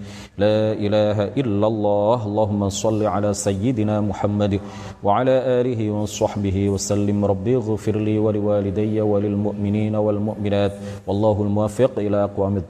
La 0.43 0.77
ilaha 0.87 1.25
illallah. 1.43 2.17
Allahumma 2.29 2.69
salli 2.81 3.07
ala 3.09 3.31
sayyidina 3.33 3.97
Muhammad 4.11 4.61
wa 5.07 5.17
ala 5.21 5.37
alihi 5.59 5.89
wa 5.89 6.05
sahbihi 6.05 6.69
wa 6.69 6.77
sallim. 6.89 7.25
Rabbi 7.33 7.57
ighfir 7.61 7.97
li 8.09 8.17
wa 8.25 8.35
liwalidayya 8.37 9.09
wa 9.13 9.23
lil 9.25 9.37
mu'minina 9.47 10.05
wal 10.07 10.21
mu'minat. 10.29 10.77
Wallahu 11.09 11.49
al-muwaffiq 11.49 11.97
ila 12.05 12.29
aqwamit 12.29 12.69